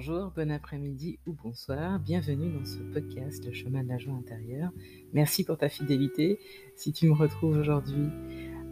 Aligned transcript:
bonjour, 0.00 0.32
bon 0.34 0.50
après-midi 0.50 1.18
ou 1.26 1.34
bonsoir. 1.34 2.00
Bienvenue 2.00 2.50
dans 2.50 2.64
ce 2.64 2.78
podcast 2.78 3.44
Le 3.44 3.52
chemin 3.52 3.84
de 3.84 3.88
la 3.90 3.98
joie 3.98 4.14
intérieure. 4.14 4.70
Merci 5.12 5.44
pour 5.44 5.58
ta 5.58 5.68
fidélité 5.68 6.38
si 6.74 6.94
tu 6.94 7.06
me 7.06 7.12
retrouves 7.12 7.58
aujourd'hui. 7.58 8.08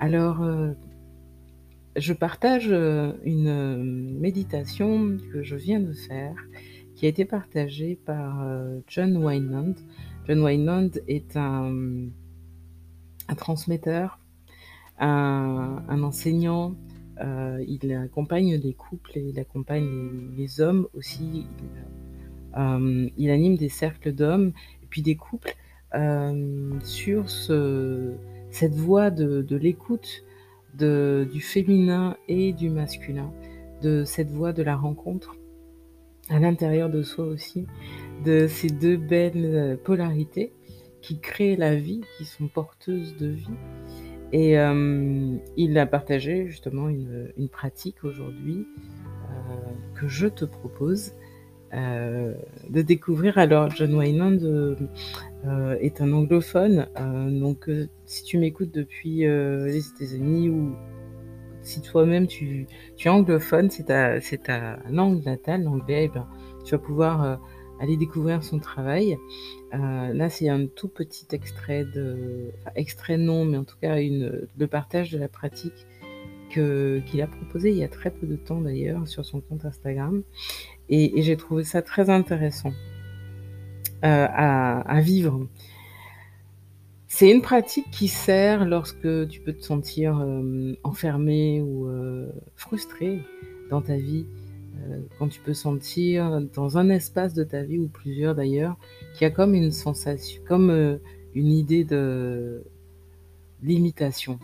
Alors, 0.00 0.42
euh, 0.42 0.72
je 1.96 2.14
partage 2.14 2.68
euh, 2.70 3.12
une 3.24 3.46
euh, 3.46 3.76
méditation 3.76 5.18
que 5.30 5.42
je 5.42 5.54
viens 5.54 5.80
de 5.80 5.92
faire 5.92 6.34
qui 6.94 7.04
a 7.04 7.10
été 7.10 7.26
partagée 7.26 8.00
par 8.06 8.42
John 8.86 9.18
Wineland. 9.18 9.74
John 10.26 10.40
Wineland 10.40 10.92
est 11.08 11.36
un, 11.36 12.08
un 13.28 13.34
transmetteur, 13.34 14.18
un 14.98 16.02
enseignant, 16.02 16.74
euh, 17.20 17.64
il 17.66 17.92
accompagne 17.92 18.54
les 18.56 18.74
couples 18.74 19.18
et 19.18 19.22
il 19.22 19.38
accompagne 19.40 20.30
les, 20.36 20.60
hommes 20.60 20.86
aussi. 20.94 21.46
Euh, 22.56 23.08
il, 23.16 23.30
anime 23.30 23.56
des 23.56 23.68
cercles 23.68 24.12
d'hommes 24.12 24.52
et 24.82 24.86
puis 24.88 25.02
des 25.02 25.16
couples 25.16 25.54
euh, 25.94 26.70
sur 26.82 27.28
cette 27.28 28.74
voie 28.74 29.10
de, 29.10 29.56
l'écoute 29.56 30.24
du 30.74 31.40
féminin 31.40 32.16
et 32.28 32.52
du 32.52 32.70
masculin, 32.70 33.32
de 33.82 34.04
cette 34.04 34.30
voie 34.30 34.52
de 34.52 34.62
la 34.62 34.76
rencontre 34.76 35.36
à 36.30 36.38
l'intérieur 36.38 36.90
de 36.90 37.02
soi 37.02 37.24
aussi, 37.24 37.66
de 38.24 38.46
ces 38.46 38.68
deux 38.68 38.96
belles 38.96 39.78
polarités 39.82 40.52
qui 41.00 41.20
créent 41.20 41.56
la 41.56 41.74
vie, 41.74 42.02
qui 42.16 42.24
sont 42.24 42.48
porteuses 42.48 43.16
de 43.16 43.28
vie 43.28 43.56
et 44.32 44.58
euh, 44.58 45.36
il 45.56 45.78
a 45.78 45.86
partagé 45.86 46.48
justement 46.48 46.88
une, 46.88 47.32
une 47.36 47.48
pratique 47.48 48.04
aujourd'hui 48.04 48.66
euh, 49.28 49.54
que 49.94 50.08
je 50.08 50.26
te 50.26 50.44
propose 50.44 51.12
euh, 51.74 52.34
de 52.68 52.82
découvrir. 52.82 53.38
Alors, 53.38 53.70
John 53.70 53.94
Wayland 53.94 54.38
euh, 54.42 55.76
est 55.80 56.00
un 56.00 56.12
anglophone, 56.12 56.86
donc 57.40 57.70
si 58.04 58.24
tu 58.24 58.38
m'écoutes 58.38 58.72
depuis 58.72 59.20
les 59.20 59.88
États-Unis 59.88 60.50
ou 60.50 60.74
si 61.62 61.80
toi-même 61.82 62.26
tu, 62.26 62.66
tu, 62.96 63.08
es 63.08 63.10
anglophone, 63.10 63.70
c'est 63.70 63.84
ta, 63.84 64.20
ta 64.20 64.78
langue 64.90 65.24
natale, 65.24 65.64
l'anglais, 65.64 66.04
eh 66.04 66.08
ben, 66.08 66.26
tu 66.64 66.72
vas 66.72 66.78
pouvoir 66.78 67.40
aller 67.80 67.96
découvrir 67.96 68.42
son 68.42 68.58
travail. 68.58 69.18
Euh, 69.74 70.12
là, 70.12 70.30
c'est 70.30 70.48
un 70.48 70.66
tout 70.66 70.88
petit 70.88 71.26
extrait 71.32 71.84
de, 71.84 72.50
enfin, 72.60 72.70
extrait 72.74 73.18
non, 73.18 73.44
mais 73.44 73.58
en 73.58 73.64
tout 73.64 73.76
cas 73.80 74.00
une, 74.00 74.46
le 74.56 74.66
partage 74.66 75.10
de 75.10 75.18
la 75.18 75.28
pratique 75.28 75.86
que 76.50 77.02
qu'il 77.04 77.20
a 77.20 77.26
proposé 77.26 77.70
il 77.70 77.76
y 77.76 77.84
a 77.84 77.88
très 77.88 78.10
peu 78.10 78.26
de 78.26 78.36
temps 78.36 78.62
d'ailleurs 78.62 79.06
sur 79.06 79.22
son 79.24 79.40
compte 79.40 79.66
Instagram, 79.66 80.22
et, 80.88 81.20
j'ai 81.20 81.36
trouvé 81.36 81.62
ça 81.64 81.82
très 81.82 82.08
intéressant 82.08 82.72
euh, 84.04 84.26
à, 84.30 85.00
vivre. 85.00 85.46
C'est 87.06 87.30
une 87.30 87.42
pratique 87.42 87.90
qui 87.90 88.08
sert 88.08 88.64
lorsque 88.64 89.28
tu 89.28 89.40
peux 89.40 89.52
te 89.52 89.62
sentir 89.62 90.18
euh, 90.20 90.74
enfermé 90.84 91.60
ou 91.60 91.86
frustré 92.56 93.20
dans 93.70 93.82
ta 93.82 93.96
vie 93.96 94.24
quand 95.18 95.28
tu 95.28 95.40
peux 95.40 95.54
sentir 95.54 96.40
dans 96.54 96.78
un 96.78 96.88
espace 96.90 97.34
de 97.34 97.44
ta 97.44 97.62
vie 97.62 97.78
ou 97.78 97.88
plusieurs 97.88 98.34
d'ailleurs, 98.34 98.76
qu'il 99.14 99.22
y 99.22 99.24
a 99.26 99.30
comme 99.30 99.54
une 99.54 99.72
sensation, 99.72 100.42
comme 100.46 100.70
euh, 100.70 100.98
une 101.34 101.50
idée 101.50 101.84
de 101.84 102.64
limitation. 103.62 104.38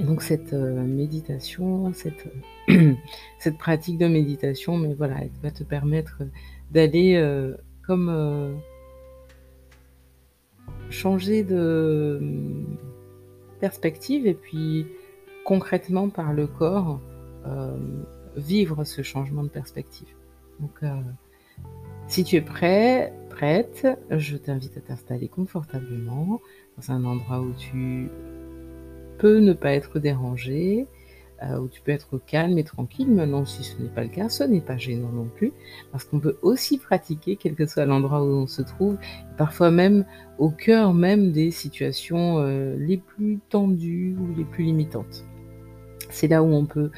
Et 0.00 0.04
donc 0.04 0.22
cette 0.22 0.52
euh, 0.52 0.82
méditation, 0.82 1.92
cette, 1.92 2.26
cette 3.38 3.58
pratique 3.58 3.98
de 3.98 4.06
méditation, 4.06 4.76
mais 4.76 4.94
voilà, 4.94 5.16
elle 5.22 5.30
va 5.42 5.50
te 5.50 5.62
permettre 5.62 6.22
d'aller 6.72 7.22
comme 7.86 8.56
changer 10.90 11.44
de 11.44 12.20
perspective 13.60 14.26
et 14.26 14.34
puis 14.34 14.86
concrètement 15.44 16.08
par 16.08 16.32
le 16.32 16.48
corps 16.48 17.00
vivre 18.36 18.84
ce 18.84 19.02
changement 19.02 19.42
de 19.42 19.48
perspective. 19.48 20.08
Donc, 20.60 20.82
euh, 20.82 21.00
si 22.06 22.24
tu 22.24 22.36
es 22.36 22.40
prêt, 22.40 23.12
prête, 23.30 23.86
je 24.10 24.36
t'invite 24.36 24.76
à 24.76 24.80
t'installer 24.80 25.28
confortablement 25.28 26.40
dans 26.76 26.92
un 26.92 27.04
endroit 27.04 27.40
où 27.40 27.52
tu 27.52 28.08
peux 29.18 29.38
ne 29.38 29.52
pas 29.52 29.72
être 29.72 29.98
dérangé, 29.98 30.86
euh, 31.42 31.58
où 31.58 31.68
tu 31.68 31.80
peux 31.80 31.92
être 31.92 32.18
calme 32.18 32.58
et 32.58 32.64
tranquille. 32.64 33.10
Maintenant, 33.10 33.44
si 33.44 33.64
ce 33.64 33.80
n'est 33.82 33.88
pas 33.88 34.02
le 34.02 34.08
cas, 34.08 34.28
ce 34.28 34.44
n'est 34.44 34.60
pas 34.60 34.76
gênant 34.76 35.10
non 35.10 35.28
plus, 35.34 35.52
parce 35.90 36.04
qu'on 36.04 36.20
peut 36.20 36.36
aussi 36.42 36.78
pratiquer, 36.78 37.36
quel 37.36 37.54
que 37.54 37.66
soit 37.66 37.86
l'endroit 37.86 38.22
où 38.22 38.28
on 38.28 38.46
se 38.46 38.62
trouve, 38.62 38.98
parfois 39.36 39.70
même 39.70 40.04
au 40.38 40.50
cœur 40.50 40.94
même 40.94 41.32
des 41.32 41.50
situations 41.50 42.38
euh, 42.38 42.76
les 42.78 42.98
plus 42.98 43.40
tendues 43.48 44.16
ou 44.18 44.34
les 44.36 44.44
plus 44.44 44.64
limitantes. 44.64 45.24
C'est 46.10 46.28
là 46.28 46.42
où 46.42 46.52
on 46.52 46.66
peut 46.66 46.90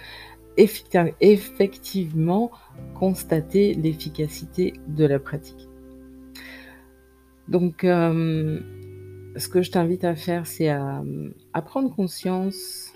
effectivement 0.57 2.51
constater 2.95 3.75
l'efficacité 3.75 4.75
de 4.89 5.05
la 5.05 5.19
pratique. 5.19 5.69
Donc, 7.49 7.85
euh, 7.85 8.61
ce 9.37 9.49
que 9.49 9.63
je 9.63 9.71
t'invite 9.71 10.05
à 10.05 10.15
faire, 10.17 10.47
c'est 10.47 10.69
à, 10.69 11.03
prendre 11.65 11.95
conscience 11.95 12.93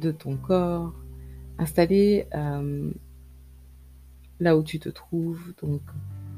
de 0.00 0.10
ton 0.10 0.36
corps, 0.36 0.94
installer 1.58 2.26
euh, 2.34 2.90
là 4.40 4.56
où 4.56 4.62
tu 4.62 4.78
te 4.78 4.88
trouves, 4.88 5.54
donc 5.62 5.82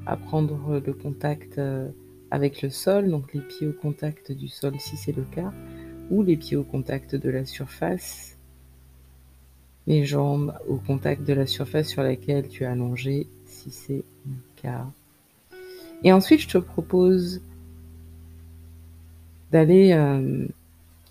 à 0.06 0.16
prendre 0.16 0.80
le 0.84 0.92
contact 0.92 1.58
euh, 1.58 1.88
avec 2.30 2.62
le 2.62 2.70
sol, 2.70 3.08
donc 3.08 3.32
les 3.34 3.40
pieds 3.40 3.66
au 3.66 3.72
contact 3.72 4.32
du 4.32 4.48
sol 4.48 4.74
si 4.78 4.96
c'est 4.96 5.16
le 5.16 5.24
cas, 5.24 5.52
ou 6.10 6.22
les 6.22 6.36
pieds 6.36 6.56
au 6.56 6.64
contact 6.64 7.14
de 7.14 7.30
la 7.30 7.44
surface 7.44 8.37
jambes 10.04 10.54
au 10.68 10.76
contact 10.76 11.22
de 11.26 11.32
la 11.32 11.46
surface 11.46 11.88
sur 11.88 12.02
laquelle 12.02 12.48
tu 12.48 12.64
es 12.64 12.66
allongé, 12.66 13.26
si 13.46 13.70
c'est 13.70 14.04
le 14.26 14.34
cas. 14.62 14.86
Et 16.04 16.12
ensuite, 16.12 16.40
je 16.40 16.48
te 16.48 16.58
propose 16.58 17.40
d'aller, 19.50 19.92
euh, 19.92 20.46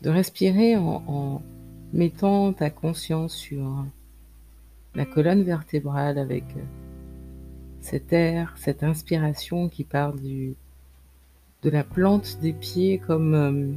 de 0.01 0.09
respirer 0.09 0.77
en, 0.77 1.03
en, 1.07 1.41
mettant 1.93 2.53
ta 2.53 2.69
conscience 2.69 3.33
sur 3.33 3.85
la 4.93 5.05
colonne 5.05 5.43
vertébrale 5.43 6.17
avec 6.17 6.43
cet 7.79 8.11
air, 8.11 8.53
cette 8.57 8.83
inspiration 8.83 9.69
qui 9.69 9.83
part 9.83 10.13
du, 10.13 10.55
de 11.63 11.69
la 11.69 11.83
plante 11.83 12.39
des 12.41 12.53
pieds 12.53 12.99
comme 12.99 13.33
euh, 13.33 13.71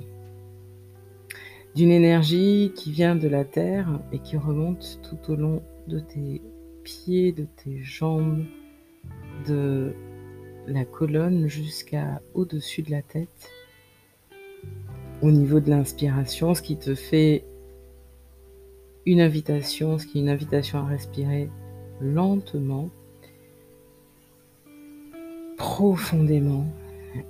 d'une 1.75 1.91
énergie 1.91 2.73
qui 2.75 2.91
vient 2.91 3.17
de 3.17 3.29
la 3.29 3.45
terre 3.45 4.01
et 4.13 4.19
qui 4.19 4.37
remonte 4.37 5.01
tout 5.03 5.33
au 5.33 5.37
long 5.37 5.63
de 5.87 6.01
tes 6.01 6.43
pieds, 6.83 7.33
de 7.33 7.47
tes 7.63 7.83
jambes, 7.83 8.45
de 9.47 9.95
la 10.67 10.85
colonne 10.85 11.49
jusqu'à 11.49 12.21
au-dessus 12.35 12.83
de 12.83 12.91
la 12.91 13.03
tête. 13.03 13.51
Au 15.23 15.31
niveau 15.31 15.61
de 15.61 15.71
l'inspiration, 15.71 16.55
ce 16.55 16.63
qui 16.63 16.77
te 16.77 16.95
fait 16.95 17.45
une 19.07 19.21
invitation, 19.21 19.99
ce 19.99 20.07
qui 20.07 20.19
est 20.19 20.23
une 20.23 20.29
invitation 20.29 20.79
à 20.79 20.85
respirer 20.85 21.51
lentement, 22.01 22.91
profondément 25.57 26.67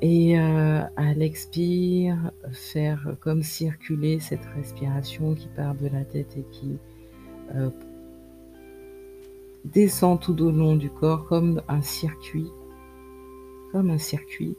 et 0.02 0.38
euh, 0.38 0.82
à 0.96 1.14
l'expire, 1.14 2.32
faire 2.52 3.16
comme 3.20 3.42
circuler 3.42 4.20
cette 4.20 4.44
respiration 4.56 5.34
qui 5.34 5.48
part 5.48 5.74
de 5.74 5.88
la 5.88 6.04
tête 6.04 6.36
et 6.36 6.44
qui 6.52 6.78
euh, 7.54 7.70
descend 9.64 10.20
tout 10.20 10.40
au 10.42 10.50
long 10.50 10.76
du 10.76 10.90
corps 10.90 11.26
comme 11.26 11.62
un 11.68 11.82
circuit. 11.82 12.48
Comme 13.72 13.90
un 13.90 13.98
circuit. 13.98 14.56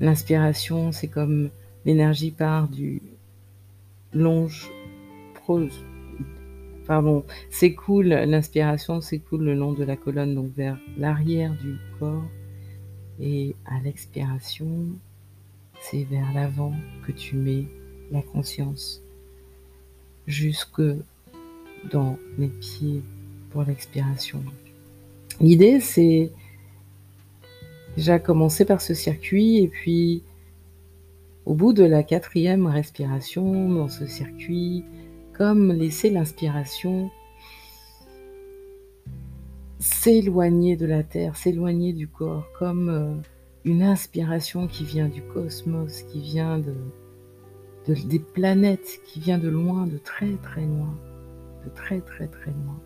L'inspiration, 0.00 0.92
c'est 0.92 1.08
comme 1.08 1.50
l'énergie 1.84 2.30
part 2.30 2.68
du 2.68 3.02
longe, 4.12 4.70
pardon, 6.86 7.24
s'écoule, 7.50 8.08
l'inspiration 8.08 9.00
s'écoule 9.00 9.44
le 9.44 9.54
long 9.54 9.72
de 9.72 9.84
la 9.84 9.96
colonne, 9.96 10.34
donc 10.34 10.52
vers 10.54 10.78
l'arrière 10.96 11.52
du 11.62 11.76
corps 11.98 12.24
et 13.20 13.54
à 13.66 13.80
l'expiration, 13.80 14.86
c'est 15.80 16.04
vers 16.04 16.32
l'avant 16.32 16.74
que 17.06 17.12
tu 17.12 17.36
mets 17.36 17.64
la 18.10 18.22
conscience 18.22 19.02
jusque 20.26 20.82
dans 21.90 22.18
les 22.38 22.48
pieds 22.48 23.02
pour 23.50 23.62
l'expiration. 23.62 24.42
L'idée, 25.40 25.80
c'est 25.80 26.30
déjà 27.96 28.18
commencer 28.18 28.64
par 28.64 28.80
ce 28.80 28.94
circuit 28.94 29.58
et 29.58 29.68
puis 29.68 30.22
au 31.46 31.54
bout 31.54 31.72
de 31.72 31.84
la 31.84 32.02
quatrième 32.02 32.66
respiration 32.66 33.70
dans 33.70 33.88
ce 33.88 34.06
circuit, 34.06 34.84
comme 35.32 35.72
laisser 35.72 36.10
l'inspiration 36.10 37.10
s'éloigner 39.78 40.76
de 40.76 40.86
la 40.86 41.02
Terre, 41.02 41.36
s'éloigner 41.36 41.92
du 41.92 42.08
corps, 42.08 42.48
comme 42.58 42.88
euh, 42.88 43.14
une 43.64 43.82
inspiration 43.82 44.66
qui 44.66 44.84
vient 44.84 45.08
du 45.08 45.22
cosmos, 45.22 46.02
qui 46.02 46.20
vient 46.20 46.58
de, 46.58 46.74
des 47.86 48.18
planètes, 48.18 49.00
qui 49.04 49.20
vient 49.20 49.38
de 49.38 49.48
loin, 49.48 49.86
de 49.86 49.98
très 49.98 50.32
très 50.42 50.64
loin, 50.64 50.94
de 51.64 51.70
très 51.70 52.00
très 52.00 52.26
très 52.26 52.50
loin, 52.50 52.80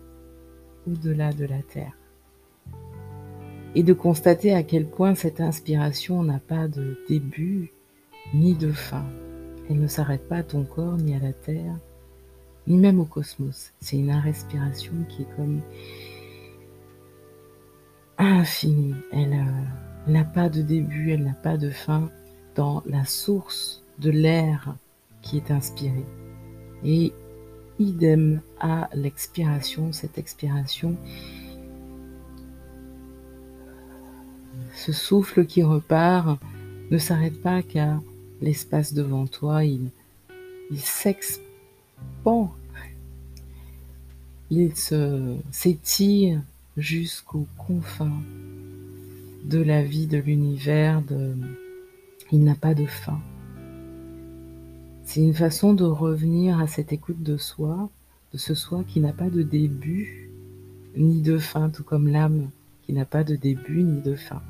au-delà 0.87 1.33
de 1.33 1.47
la 1.47 1.63
Terre. 1.63 1.97
Et 3.75 3.83
de 3.83 3.95
constater 3.95 4.53
à 4.53 4.63
quel 4.63 4.87
point 4.87 5.15
cette 5.15 5.41
inspiration 5.41 6.23
n'a 6.23 6.39
pas 6.39 6.69
de 6.69 6.99
début 7.09 7.73
ni 8.35 8.55
de 8.55 8.71
fin. 8.71 9.07
Elle 9.71 9.81
ne 9.81 9.87
s'arrête 9.87 10.29
pas 10.29 10.39
à 10.39 10.43
ton 10.43 10.65
corps, 10.65 10.99
ni 10.99 11.15
à 11.15 11.19
la 11.19 11.33
Terre, 11.33 11.79
ni 12.67 12.77
même 12.77 13.01
au 13.01 13.07
cosmos. 13.07 13.73
C'est 13.81 13.97
une 13.97 14.13
respiration 14.13 14.93
qui 15.09 15.23
est 15.23 15.37
comme 15.37 15.63
infinie. 18.19 18.95
Elle 19.13 19.35
euh, 19.35 20.11
n'a 20.13 20.25
pas 20.25 20.49
de 20.49 20.63
début, 20.63 21.13
elle 21.13 21.25
n'a 21.25 21.35
pas 21.35 21.57
de 21.57 21.71
fin 21.71 22.11
dans 22.55 22.83
la 22.87 23.05
source 23.05 23.83
de 23.99 24.11
l'air 24.11 24.77
qui 25.23 25.37
est 25.37 25.51
inspiré. 25.51 26.05
Et 26.85 27.13
idem 27.79 28.41
à 28.61 28.89
l'expiration, 28.95 29.93
cette 29.93 30.19
expiration, 30.19 30.97
ce 34.75 34.93
souffle 34.93 35.47
qui 35.47 35.63
repart 35.63 36.39
ne 36.91 36.99
s'arrête 36.99 37.41
pas 37.41 37.63
qu'à 37.63 38.01
l'espace 38.41 38.93
devant 38.93 39.27
toi, 39.27 39.65
il, 39.65 39.91
il 40.71 40.81
s'expand, 40.81 42.51
il 44.51 44.73
s'étire 45.51 46.43
jusqu'aux 46.77 47.47
confins 47.59 48.23
de 49.45 49.59
la 49.59 49.83
vie, 49.83 50.07
de 50.07 50.19
l'univers, 50.19 51.03
il 52.31 52.45
n'a 52.45 52.55
pas 52.55 52.75
de 52.75 52.87
fin. 52.87 53.21
C'est 55.05 55.21
une 55.21 55.35
façon 55.35 55.75
de 55.75 55.85
revenir 55.85 56.61
à 56.61 56.67
cette 56.67 56.93
écoute 56.93 57.23
de 57.23 57.37
soi, 57.37 57.91
de 58.33 58.39
ce 58.39 58.55
soi 58.55 58.85
qui 58.87 59.01
n'a 59.01 59.13
pas 59.13 59.29
de 59.29 59.43
début 59.43 60.31
ni 60.97 61.21
de 61.21 61.39
fin, 61.39 61.71
tout 61.71 61.85
comme 61.85 62.09
l'âme 62.09 62.51
qui 62.83 62.93
n'a 62.93 63.05
pas 63.05 63.25
de 63.25 63.37
début 63.37 63.83
ni 63.83 64.01
de 64.01 64.15
fin. 64.15 64.43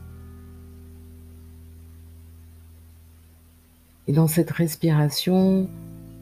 Et 4.06 4.12
dans 4.12 4.28
cette 4.28 4.50
respiration, 4.50 5.69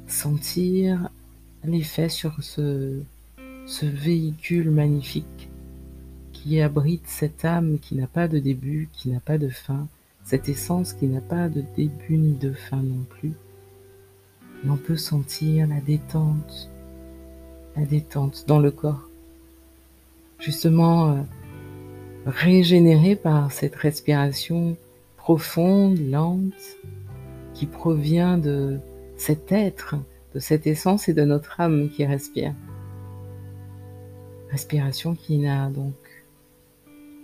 sentir 0.06 1.10
l'effet 1.64 2.08
sur 2.08 2.42
ce 2.42 3.02
véhicule 3.82 4.70
magnifique 4.70 5.49
qui 6.42 6.60
abrite 6.60 7.06
cette 7.06 7.44
âme 7.44 7.78
qui 7.78 7.94
n'a 7.94 8.06
pas 8.06 8.28
de 8.28 8.38
début, 8.38 8.88
qui 8.92 9.10
n'a 9.10 9.20
pas 9.20 9.38
de 9.38 9.48
fin, 9.48 9.86
cette 10.24 10.48
essence 10.48 10.92
qui 10.92 11.06
n'a 11.06 11.20
pas 11.20 11.48
de 11.48 11.62
début 11.76 12.16
ni 12.16 12.32
de 12.32 12.52
fin 12.52 12.82
non 12.82 13.04
plus. 13.08 13.32
Et 14.64 14.70
on 14.70 14.76
peut 14.76 14.96
sentir 14.96 15.66
la 15.66 15.80
détente, 15.80 16.70
la 17.76 17.84
détente 17.84 18.44
dans 18.46 18.58
le 18.58 18.70
corps, 18.70 19.08
justement 20.38 21.10
euh, 21.10 21.20
régénéré 22.26 23.16
par 23.16 23.52
cette 23.52 23.76
respiration 23.76 24.76
profonde, 25.16 25.98
lente, 25.98 26.78
qui 27.54 27.66
provient 27.66 28.38
de 28.38 28.78
cet 29.16 29.52
être, 29.52 29.96
de 30.34 30.40
cette 30.40 30.66
essence 30.66 31.08
et 31.08 31.14
de 31.14 31.24
notre 31.24 31.60
âme 31.60 31.90
qui 31.90 32.06
respire. 32.06 32.54
Respiration 34.50 35.14
qui 35.14 35.38
n'a 35.38 35.68
donc 35.68 35.94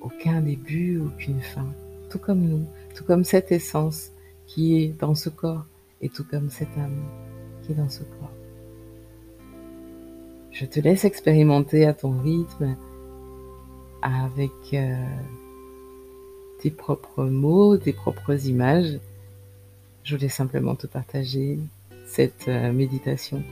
aucun 0.00 0.40
début, 0.40 1.00
aucune 1.00 1.40
fin, 1.40 1.66
tout 2.10 2.18
comme 2.18 2.42
nous, 2.42 2.64
tout 2.94 3.04
comme 3.04 3.24
cette 3.24 3.52
essence 3.52 4.10
qui 4.46 4.82
est 4.82 4.98
dans 4.98 5.14
ce 5.14 5.28
corps 5.28 5.66
et 6.00 6.08
tout 6.08 6.24
comme 6.24 6.50
cette 6.50 6.76
âme 6.78 7.04
qui 7.62 7.72
est 7.72 7.74
dans 7.76 7.88
ce 7.88 8.02
corps. 8.02 8.32
Je 10.52 10.64
te 10.64 10.80
laisse 10.80 11.04
expérimenter 11.04 11.84
à 11.84 11.92
ton 11.92 12.18
rythme 12.22 12.76
avec 14.00 14.52
euh, 14.72 14.94
tes 16.60 16.70
propres 16.70 17.24
mots, 17.24 17.76
tes 17.76 17.92
propres 17.92 18.46
images. 18.46 18.98
Je 20.02 20.16
voulais 20.16 20.28
simplement 20.28 20.74
te 20.74 20.86
partager 20.86 21.58
cette 22.06 22.48
euh, 22.48 22.72
méditation. 22.72 23.42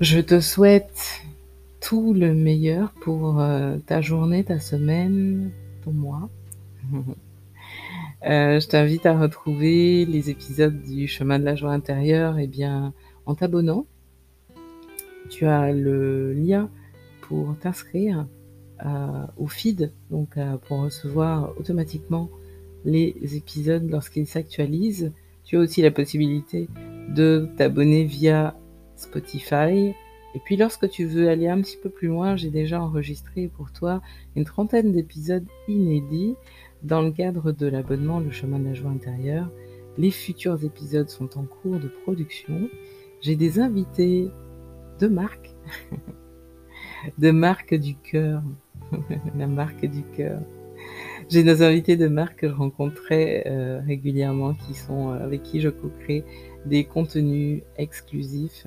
Je 0.00 0.20
te 0.20 0.40
souhaite 0.40 1.22
tout 1.90 2.14
le 2.14 2.34
meilleur 2.34 2.92
pour 2.92 3.40
euh, 3.40 3.76
ta 3.84 4.00
journée, 4.00 4.44
ta 4.44 4.60
semaine, 4.60 5.50
ton 5.84 5.92
mois. 5.92 6.30
Euh, 8.26 8.60
je 8.60 8.68
t'invite 8.68 9.06
à 9.06 9.18
retrouver 9.18 10.04
les 10.04 10.28
épisodes 10.28 10.82
du 10.82 11.08
chemin 11.08 11.38
de 11.38 11.44
la 11.44 11.54
joie 11.54 11.72
intérieure 11.72 12.38
et 12.38 12.44
eh 12.44 12.46
bien, 12.46 12.92
en 13.24 13.34
t'abonnant. 13.34 13.86
Tu 15.30 15.46
as 15.46 15.72
le 15.72 16.34
lien 16.34 16.68
pour 17.22 17.56
t'inscrire 17.58 18.26
euh, 18.84 19.26
au 19.38 19.46
feed, 19.46 19.90
donc 20.10 20.38
pour 20.66 20.80
recevoir 20.80 21.54
automatiquement 21.58 22.28
les 22.84 23.16
épisodes 23.34 23.88
lorsqu'ils 23.88 24.26
s'actualisent. 24.26 25.12
Tu 25.44 25.56
as 25.56 25.60
aussi 25.60 25.80
la 25.80 25.90
possibilité 25.90 26.68
de 27.08 27.48
t'abonner 27.56 28.04
via 28.04 28.54
Spotify, 28.96 29.94
et 30.34 30.38
puis 30.38 30.56
lorsque 30.56 30.88
tu 30.88 31.04
veux 31.04 31.28
aller 31.28 31.48
un 31.48 31.60
petit 31.60 31.76
peu 31.76 31.90
plus 31.90 32.08
loin, 32.08 32.36
j'ai 32.36 32.50
déjà 32.50 32.80
enregistré 32.80 33.48
pour 33.48 33.72
toi 33.72 34.00
une 34.36 34.44
trentaine 34.44 34.92
d'épisodes 34.92 35.46
inédits 35.68 36.36
dans 36.82 37.02
le 37.02 37.10
cadre 37.10 37.52
de 37.52 37.66
l'abonnement 37.66 38.20
Le 38.20 38.30
chemin 38.30 38.58
de 38.58 38.66
la 38.66 38.74
joie 38.74 38.90
intérieure. 38.90 39.50
Les 39.98 40.10
futurs 40.10 40.64
épisodes 40.64 41.08
sont 41.08 41.36
en 41.36 41.44
cours 41.44 41.78
de 41.78 41.88
production. 42.04 42.68
J'ai 43.20 43.36
des 43.36 43.58
invités 43.58 44.30
de 45.00 45.08
marque, 45.08 45.54
de 47.18 47.30
marque 47.32 47.74
du 47.74 47.96
cœur, 47.96 48.42
la 49.36 49.46
marque 49.46 49.84
du 49.84 50.02
cœur. 50.16 50.40
J'ai 51.28 51.44
nos 51.44 51.62
invités 51.62 51.96
de 51.96 52.08
marque 52.08 52.40
que 52.40 52.48
je 52.48 52.54
rencontrais 52.54 53.44
euh, 53.46 53.80
régulièrement, 53.86 54.54
qui 54.54 54.74
sont 54.74 55.10
euh, 55.10 55.24
avec 55.24 55.42
qui 55.42 55.60
je 55.60 55.68
co-crée 55.68 56.24
des 56.66 56.84
contenus 56.84 57.62
exclusifs 57.76 58.66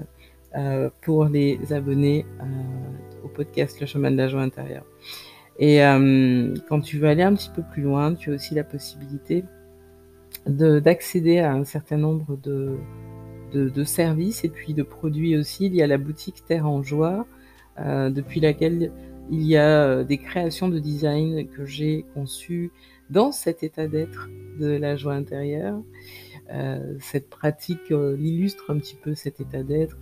euh, 0.55 0.91
pour 1.01 1.25
les 1.25 1.73
abonnés 1.73 2.27
euh, 2.39 3.25
au 3.25 3.27
podcast 3.27 3.79
Le 3.79 3.87
chemin 3.87 4.11
de 4.11 4.17
la 4.17 4.27
joie 4.27 4.43
intérieure. 4.43 4.85
Et 5.57 5.83
euh, 5.83 6.53
quand 6.69 6.79
tu 6.79 6.99
veux 6.99 7.07
aller 7.07 7.23
un 7.23 7.33
petit 7.33 7.49
peu 7.49 7.63
plus 7.63 7.81
loin, 7.81 8.13
tu 8.13 8.31
as 8.31 8.35
aussi 8.35 8.53
la 8.53 8.63
possibilité 8.63 9.45
d'accéder 10.45 11.39
à 11.39 11.53
un 11.53 11.63
certain 11.63 11.97
nombre 11.97 12.37
de, 12.37 13.83
services 13.83 14.43
et 14.43 14.49
puis 14.49 14.75
de 14.75 14.83
produits 14.83 15.35
aussi. 15.37 15.65
Il 15.65 15.73
y 15.73 15.81
a 15.81 15.87
la 15.87 15.97
boutique 15.97 16.43
Terre 16.45 16.67
en 16.67 16.83
Joie, 16.83 17.25
depuis 17.77 18.39
laquelle 18.39 18.91
il 19.31 19.43
y 19.43 19.57
a 19.57 20.03
des 20.03 20.17
créations 20.17 20.69
de 20.69 20.79
design 20.79 21.47
que 21.47 21.65
j'ai 21.65 22.05
conçues 22.13 22.71
dans 23.09 23.31
cet 23.31 23.63
état 23.63 23.87
d'être 23.87 24.27
de 24.59 24.67
la 24.67 24.97
joie 24.97 25.13
intérieure. 25.13 25.81
Cette 26.99 27.29
pratique 27.29 27.89
illustre 27.89 28.65
un 28.69 28.79
petit 28.79 28.97
peu 29.01 29.15
cet 29.15 29.39
état 29.39 29.63
d'être 29.63 29.97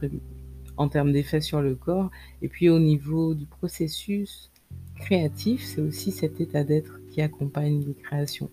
en 0.81 0.89
termes 0.89 1.11
d'effet 1.11 1.41
sur 1.41 1.61
le 1.61 1.75
corps. 1.75 2.09
Et 2.41 2.47
puis 2.47 2.69
au 2.69 2.79
niveau 2.79 3.35
du 3.35 3.45
processus 3.45 4.51
créatif, 4.95 5.63
c'est 5.63 5.81
aussi 5.81 6.11
cet 6.11 6.41
état 6.41 6.63
d'être 6.63 6.99
qui 7.09 7.21
accompagne 7.21 7.83
les 7.85 7.93
créations. 7.93 8.49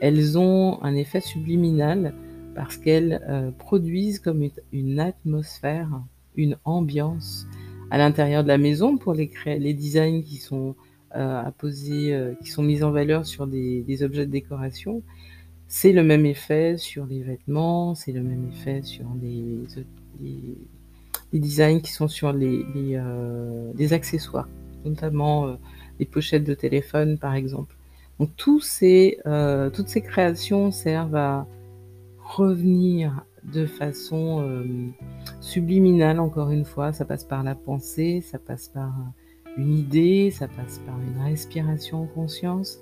Elles 0.00 0.38
ont 0.38 0.82
un 0.82 0.94
effet 0.94 1.20
subliminal 1.20 2.14
parce 2.54 2.76
qu'elles 2.76 3.22
euh, 3.28 3.50
produisent 3.50 4.18
comme 4.18 4.48
une 4.72 5.00
atmosphère, 5.00 5.88
une 6.36 6.56
ambiance 6.64 7.46
à 7.90 7.98
l'intérieur 7.98 8.42
de 8.42 8.48
la 8.48 8.58
maison 8.58 8.96
pour 8.98 9.14
les, 9.14 9.30
les 9.46 9.74
designs 9.74 10.22
qui 10.22 10.36
sont 10.36 10.74
euh, 11.14 11.42
euh, 11.64 12.34
qui 12.42 12.50
sont 12.50 12.62
mis 12.62 12.82
en 12.82 12.90
valeur 12.90 13.24
sur 13.24 13.46
des, 13.46 13.82
des 13.82 14.02
objets 14.02 14.26
de 14.26 14.30
décoration. 14.30 15.02
C'est 15.68 15.92
le 15.92 16.02
même 16.02 16.26
effet 16.26 16.76
sur 16.76 17.06
les 17.06 17.22
vêtements, 17.22 17.94
c'est 17.94 18.12
le 18.12 18.22
même 18.22 18.48
effet 18.48 18.82
sur 18.82 19.06
les, 19.20 19.44
les, 20.20 20.58
les 21.36 21.40
designs 21.40 21.80
qui 21.80 21.92
sont 21.92 22.08
sur 22.08 22.32
les, 22.32 22.64
les, 22.74 22.96
euh, 22.96 23.72
accessoires, 23.90 24.48
notamment 24.86 25.46
euh, 25.46 25.54
les 26.00 26.06
pochettes 26.06 26.44
de 26.44 26.54
téléphone 26.54 27.18
par 27.18 27.34
exemple. 27.34 27.76
Donc 28.18 28.30
tous 28.36 28.60
ces, 28.60 29.18
euh, 29.26 29.68
toutes 29.68 29.88
ces 29.88 30.00
créations 30.00 30.70
servent 30.70 31.16
à 31.16 31.46
revenir 32.24 33.26
de 33.52 33.66
façon 33.66 34.40
euh, 34.40 34.64
subliminale, 35.40 36.18
encore 36.20 36.50
une 36.50 36.64
fois. 36.64 36.92
Ça 36.92 37.04
passe 37.04 37.24
par 37.24 37.42
la 37.42 37.54
pensée, 37.54 38.22
ça 38.22 38.38
passe 38.38 38.68
par 38.68 38.92
une 39.58 39.74
idée, 39.74 40.30
ça 40.30 40.48
passe 40.48 40.80
par 40.86 40.98
une 41.00 41.22
respiration 41.22 42.04
en 42.04 42.06
conscience, 42.06 42.80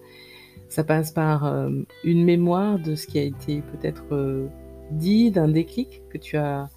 ça 0.68 0.84
passe 0.84 1.10
par 1.10 1.44
euh, 1.44 1.70
une 2.04 2.24
mémoire 2.24 2.78
de 2.78 2.94
ce 2.94 3.06
qui 3.08 3.18
a 3.18 3.22
été 3.22 3.62
peut-être 3.72 4.04
euh, 4.12 4.46
dit, 4.92 5.32
d'un 5.32 5.48
déclic 5.48 6.02
que 6.10 6.18
tu 6.18 6.36
as 6.36 6.70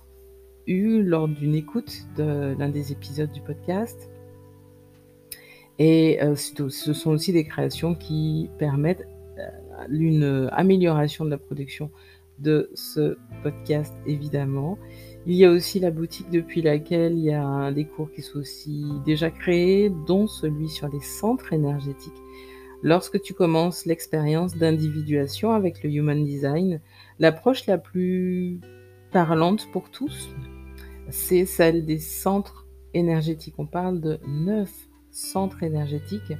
lors 0.67 1.27
d'une 1.27 1.55
écoute 1.55 2.07
de 2.17 2.55
l'un 2.59 2.69
des 2.69 2.91
épisodes 2.91 3.31
du 3.31 3.41
podcast. 3.41 4.09
Et 5.79 6.19
ce 6.35 6.93
sont 6.93 7.11
aussi 7.11 7.33
des 7.33 7.45
créations 7.45 7.95
qui 7.95 8.49
permettent 8.57 9.07
une 9.89 10.49
amélioration 10.51 11.23
de 11.25 11.29
la 11.29 11.37
production 11.37 11.91
de 12.39 12.69
ce 12.75 13.17
podcast, 13.43 13.95
évidemment. 14.05 14.77
Il 15.25 15.35
y 15.35 15.45
a 15.45 15.51
aussi 15.51 15.79
la 15.79 15.91
boutique 15.91 16.29
depuis 16.29 16.61
laquelle 16.61 17.13
il 17.13 17.23
y 17.23 17.33
a 17.33 17.71
des 17.71 17.85
cours 17.85 18.11
qui 18.11 18.21
sont 18.21 18.39
aussi 18.39 18.85
déjà 19.05 19.29
créés, 19.31 19.91
dont 20.05 20.27
celui 20.27 20.69
sur 20.69 20.87
les 20.89 20.99
centres 20.99 21.53
énergétiques. 21.53 22.13
Lorsque 22.83 23.21
tu 23.21 23.33
commences 23.33 23.85
l'expérience 23.85 24.55
d'individuation 24.55 25.51
avec 25.51 25.83
le 25.83 25.89
Human 25.89 26.23
Design, 26.23 26.79
l'approche 27.19 27.65
la 27.65 27.77
plus 27.79 28.59
parlante 29.11 29.67
pour 29.71 29.89
tous, 29.89 30.29
c'est 31.09 31.45
celle 31.45 31.85
des 31.85 31.99
centres 31.99 32.67
énergétiques. 32.93 33.55
On 33.57 33.65
parle 33.65 34.01
de 34.01 34.19
neuf 34.27 34.71
centres 35.11 35.63
énergétiques. 35.63 36.33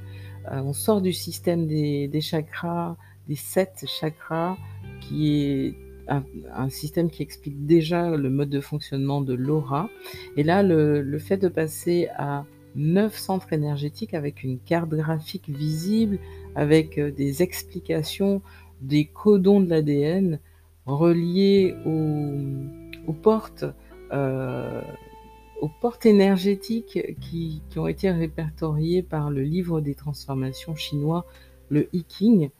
Euh, 0.50 0.60
on 0.60 0.72
sort 0.72 1.00
du 1.00 1.12
système 1.12 1.66
des, 1.66 2.20
chakras, 2.20 2.96
des 3.28 3.36
sept 3.36 3.84
chakras, 3.86 4.56
qui 5.00 5.34
est 5.34 5.74
un, 6.08 6.68
système 6.70 7.10
qui 7.10 7.22
explique 7.22 7.66
déjà 7.66 8.16
le 8.16 8.30
mode 8.30 8.48
de 8.48 8.60
fonctionnement 8.60 9.20
de 9.20 9.34
l'aura. 9.34 9.90
Et 10.36 10.42
là, 10.42 10.62
le, 10.62 11.18
fait 11.18 11.36
de 11.36 11.48
passer 11.48 12.08
à 12.16 12.46
neuf 12.74 13.16
centres 13.16 13.52
énergétiques 13.52 14.14
avec 14.14 14.42
une 14.42 14.58
carte 14.58 14.90
graphique 14.90 15.48
visible, 15.48 16.18
avec 16.54 16.98
euh, 16.98 17.10
des 17.10 17.42
explications 17.42 18.40
des 18.80 19.06
codons 19.06 19.60
de 19.60 19.68
l'ADN 19.68 20.38
reliés 20.86 21.74
aux, 21.84 23.12
portes, 23.12 23.64
aux 24.12 25.70
portes 25.80 26.06
énergétiques 26.06 27.16
qui, 27.20 27.62
ont 27.76 27.86
été 27.86 28.10
répertoriées 28.10 29.02
par 29.02 29.30
le 29.30 29.42
livre 29.42 29.80
des 29.80 29.94
transformations 29.94 30.74
chinois, 30.74 31.26
le 31.68 31.88
I 31.92 32.04
King 32.04 32.50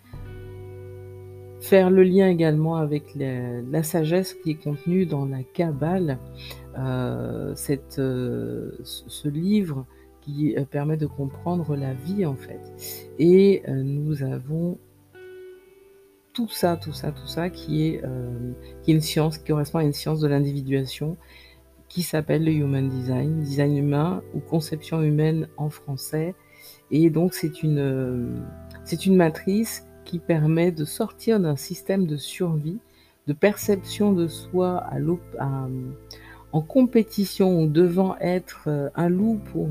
faire 1.61 1.90
le 1.90 2.02
lien 2.02 2.28
également 2.28 2.76
avec 2.76 3.14
la, 3.14 3.83
sagesse 3.83 4.35
qui 4.35 4.52
est 4.52 4.62
contenue 4.62 5.07
dans 5.07 5.26
la 5.26 5.43
Kabbale, 5.43 6.19
euh, 6.78 7.52
cette, 7.55 7.99
euh, 7.99 8.73
ce 8.83 9.28
livre 9.28 9.85
qui 10.21 10.57
euh, 10.57 10.64
permet 10.64 10.97
de 10.97 11.07
comprendre 11.07 11.76
la 11.76 11.95
vie 11.95 12.26
en 12.26 12.37
fait. 12.37 12.61
Et 13.19 13.62
nous 13.69 14.23
avons 14.23 14.78
tout 16.38 16.49
ça, 16.49 16.76
tout 16.76 16.92
ça, 16.92 17.11
tout 17.11 17.26
ça 17.26 17.50
qui 17.50 17.88
est, 17.88 18.02
qui 18.83 18.92
est 18.92 18.95
une 18.95 19.00
science, 19.00 19.38
qui 19.38 19.45
correspond 19.50 19.78
à 19.78 19.83
une 19.83 19.92
science 19.92 20.21
de 20.21 20.28
l'individuation 20.28 21.16
qui 21.88 22.02
s'appelle 22.02 22.45
le 22.45 22.52
Human 22.52 22.88
Design, 22.88 23.40
design 23.40 23.76
humain 23.76 24.23
ou 24.35 24.38
conception 24.38 25.02
humaine 25.02 25.49
en 25.57 25.68
français. 25.68 26.37
Et 26.92 27.11
donc 27.11 27.35
c'est 27.35 27.64
une, 27.64 28.45
c'est 28.85 29.04
une 29.04 29.16
matrice 29.16 29.85
qui 30.04 30.21
permet 30.21 30.71
de 30.71 30.85
sortir 30.85 31.40
d'un 31.40 31.57
système 31.57 32.07
de 32.07 32.16
survie, 32.16 32.78
de 33.26 33.33
perception 33.33 34.12
de 34.12 34.28
soi 34.28 34.87
en 36.52 36.61
compétition 36.62 37.61
ou 37.61 37.66
devant 37.66 38.16
être 38.21 38.68
euh, 38.68 38.90
un 38.95 39.09
loup 39.09 39.40
pour, 39.52 39.68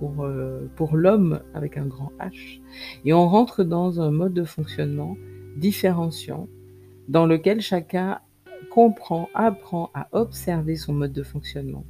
pour, 0.00 0.24
euh, 0.24 0.68
pour 0.74 0.96
l'homme 0.96 1.40
avec 1.54 1.76
un 1.76 1.86
grand 1.86 2.10
H. 2.20 2.60
Et 3.04 3.12
on 3.12 3.28
rentre 3.28 3.62
dans 3.62 4.00
un 4.00 4.10
mode 4.10 4.34
de 4.34 4.44
fonctionnement 4.44 5.16
différenciant 5.58 6.48
dans 7.08 7.26
lequel 7.26 7.60
chacun 7.60 8.20
comprend, 8.70 9.28
apprend 9.34 9.90
à 9.94 10.08
observer 10.12 10.76
son 10.76 10.92
mode 10.92 11.12
de 11.12 11.22
fonctionnement. 11.22 11.84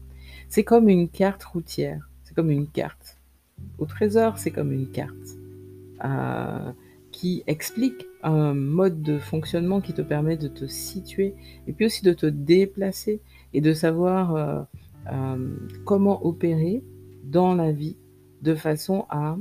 C'est 0.49 0.65
comme 0.65 0.89
une 0.89 1.09
carte 1.09 1.45
routière, 1.45 2.09
c'est 2.25 2.35
comme 2.35 2.51
une 2.51 2.69
carte. 2.69 3.19
Au 3.79 3.87
trésor, 3.87 4.39
c'est 4.39 4.51
comme 4.51 4.73
une 4.73 4.91
carte. 4.91 5.39
Euh, 6.05 6.73
qui 7.11 7.43
explique 7.47 8.07
un 8.23 8.55
mode 8.55 9.03
de 9.03 9.19
fonctionnement 9.19 9.81
qui 9.81 9.95
te 9.95 10.03
permet 10.03 10.37
de 10.37 10.47
te 10.47 10.67
situer 10.67 11.35
et 11.67 11.73
puis 11.73 11.87
aussi 11.87 12.05
de 12.05 12.13
te 12.13 12.27
déplacer 12.27 13.21
et 13.55 13.61
de 13.61 13.73
savoir 13.73 14.37
euh, 14.37 14.61
euh, 15.11 15.57
comment 15.85 16.25
opérer 16.25 16.85
dans 17.25 17.55
la 17.55 17.73
vie 17.73 17.97
de 18.43 18.55
façon 18.55 19.07
à 19.09 19.37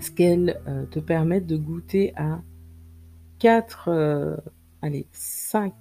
ce 0.00 0.10
qu'elle 0.10 0.60
te 0.90 0.98
permette 0.98 1.46
de 1.46 1.56
goûter 1.56 2.12
à 2.16 2.42
quatre, 3.38 3.90
allez, 4.82 5.06
cinq, 5.12 5.74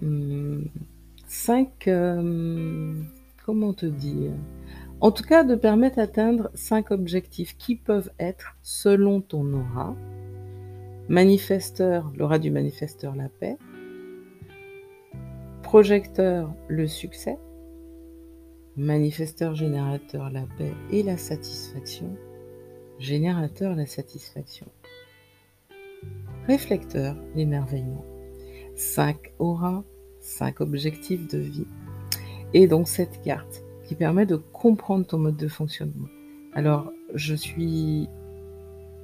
hmm, 0.00 0.62
cinq, 1.26 1.88
comment 3.44 3.72
te 3.72 3.86
dire? 3.86 4.32
En 5.00 5.12
tout 5.12 5.22
cas, 5.22 5.44
de 5.44 5.54
permettre 5.54 5.96
d'atteindre 5.96 6.50
cinq 6.54 6.90
objectifs 6.90 7.56
qui 7.56 7.76
peuvent 7.76 8.10
être, 8.18 8.56
selon 8.62 9.20
ton 9.20 9.52
aura, 9.52 9.94
manifesteur, 11.08 12.12
l'aura 12.16 12.38
du 12.38 12.50
manifesteur, 12.50 13.14
la 13.14 13.28
paix, 13.28 13.56
projecteur, 15.62 16.52
le 16.66 16.86
succès, 16.88 17.38
manifesteur, 18.76 19.54
générateur, 19.54 20.30
la 20.30 20.46
paix 20.56 20.72
et 20.90 21.02
la 21.02 21.16
satisfaction, 21.16 22.16
générateur, 22.98 23.76
la 23.76 23.86
satisfaction, 23.86 24.66
réflecteur, 26.48 27.14
l'émerveillement. 27.36 28.04
Cinq 28.74 29.32
auras, 29.38 29.84
cinq 30.20 30.60
objectifs 30.60 31.28
de 31.28 31.38
vie. 31.38 31.66
Et 32.54 32.66
donc 32.66 32.88
cette 32.88 33.22
carte 33.22 33.62
qui 33.84 33.94
permet 33.94 34.26
de 34.26 34.36
comprendre 34.36 35.06
ton 35.06 35.18
mode 35.18 35.36
de 35.36 35.48
fonctionnement. 35.48 36.08
Alors, 36.54 36.90
je 37.14 37.34
suis 37.34 38.08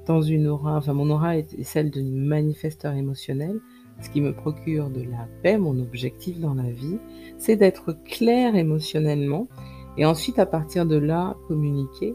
dans 0.06 0.22
une 0.22 0.48
aura, 0.48 0.76
enfin 0.76 0.92
mon 0.92 1.10
aura 1.10 1.36
est 1.36 1.62
celle 1.62 1.90
d'un 1.90 2.04
manifesteur 2.04 2.94
émotionnel, 2.94 3.60
ce 4.00 4.10
qui 4.10 4.20
me 4.20 4.34
procure 4.34 4.90
de 4.90 5.02
la 5.02 5.28
paix, 5.42 5.56
mon 5.56 5.78
objectif 5.80 6.40
dans 6.40 6.54
la 6.54 6.70
vie, 6.70 6.98
c'est 7.38 7.56
d'être 7.56 7.96
clair 8.04 8.56
émotionnellement 8.56 9.48
et 9.96 10.04
ensuite 10.04 10.38
à 10.38 10.46
partir 10.46 10.84
de 10.84 10.96
là 10.96 11.36
communiquer 11.48 12.14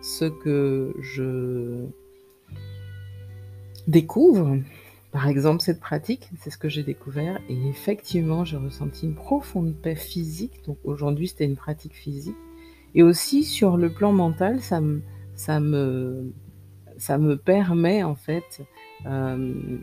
ce 0.00 0.24
que 0.24 0.94
je 1.00 1.86
découvre 3.90 4.56
par 5.12 5.26
exemple, 5.26 5.60
cette 5.60 5.80
pratique, 5.80 6.28
c'est 6.38 6.50
ce 6.50 6.58
que 6.58 6.68
j'ai 6.68 6.84
découvert, 6.84 7.40
et 7.48 7.68
effectivement, 7.68 8.44
j'ai 8.44 8.56
ressenti 8.56 9.06
une 9.06 9.16
profonde 9.16 9.74
paix 9.74 9.96
physique. 9.96 10.64
Donc 10.66 10.78
aujourd'hui, 10.84 11.26
c'était 11.26 11.46
une 11.46 11.56
pratique 11.56 11.94
physique. 11.94 12.36
Et 12.94 13.02
aussi, 13.02 13.42
sur 13.42 13.76
le 13.76 13.90
plan 13.90 14.12
mental, 14.12 14.60
ça 14.60 14.80
me, 14.80 15.02
ça 15.34 15.58
me, 15.58 16.32
ça 16.96 17.18
me 17.18 17.36
permet, 17.36 18.04
en 18.04 18.14
fait, 18.14 18.62
euh, 19.06 19.78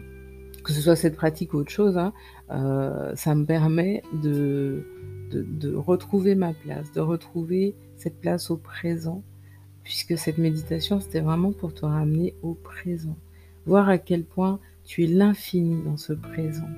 que 0.64 0.72
ce 0.72 0.82
soit 0.82 0.96
cette 0.96 1.18
pratique 1.18 1.54
ou 1.54 1.58
autre 1.58 1.72
chose, 1.72 1.98
hein, 1.98 2.14
euh, 2.52 3.14
ça 3.16 3.36
me 3.36 3.46
permet 3.46 4.04
de, 4.14 4.88
de, 5.30 5.42
de 5.44 5.76
retrouver 5.76 6.36
ma 6.36 6.54
place, 6.54 6.94
de 6.94 7.02
retrouver 7.02 7.76
cette 7.98 8.22
place 8.22 8.50
au 8.50 8.56
présent, 8.56 9.24
puisque 9.84 10.18
cette 10.18 10.38
méditation, 10.38 11.02
c'était 11.02 11.20
vraiment 11.20 11.52
pour 11.52 11.74
te 11.74 11.86
ramener 11.86 12.34
au 12.44 12.54
présent. 12.54 13.18
Voir 13.68 13.90
à 13.90 13.98
quel 13.98 14.24
point 14.24 14.60
tu 14.86 15.04
es 15.04 15.08
l'infini 15.08 15.84
dans 15.84 15.98
ce 15.98 16.14
présent. 16.14 16.70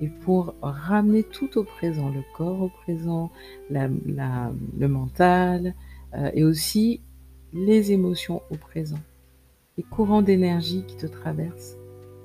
Et 0.00 0.08
pour 0.08 0.54
ramener 0.60 1.22
tout 1.22 1.56
au 1.56 1.64
présent, 1.64 2.10
le 2.10 2.22
corps 2.36 2.60
au 2.60 2.68
présent, 2.68 3.30
le 3.70 4.86
mental, 4.88 5.74
euh, 6.14 6.30
et 6.34 6.44
aussi 6.44 7.00
les 7.52 7.92
émotions 7.92 8.42
au 8.50 8.56
présent, 8.56 8.98
les 9.78 9.84
courants 9.84 10.20
d'énergie 10.20 10.84
qui 10.86 10.96
te 10.96 11.06
traversent 11.06 11.76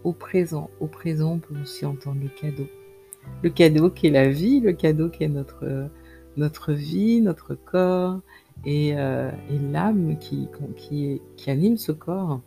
au 0.03 0.13
présent. 0.13 0.69
Au 0.79 0.87
présent, 0.87 1.33
on 1.33 1.39
peut 1.39 1.55
aussi 1.61 1.85
entendre 1.85 2.21
le 2.21 2.29
cadeau. 2.29 2.67
Le 3.43 3.51
cadeau 3.51 3.91
qui 3.91 4.07
est 4.07 4.11
la 4.11 4.29
vie, 4.29 4.59
le 4.59 4.73
cadeau 4.73 5.09
qui 5.09 5.23
est 5.23 5.29
notre, 5.29 5.89
notre 6.37 6.73
vie, 6.73 7.21
notre 7.21 7.55
corps, 7.55 8.21
et, 8.65 8.93
euh, 8.95 9.31
l'âme 9.71 10.17
qui, 10.19 10.47
qui, 10.75 11.21
qui 11.35 11.49
anime 11.49 11.77
ce 11.77 11.91
corps, 11.91 12.41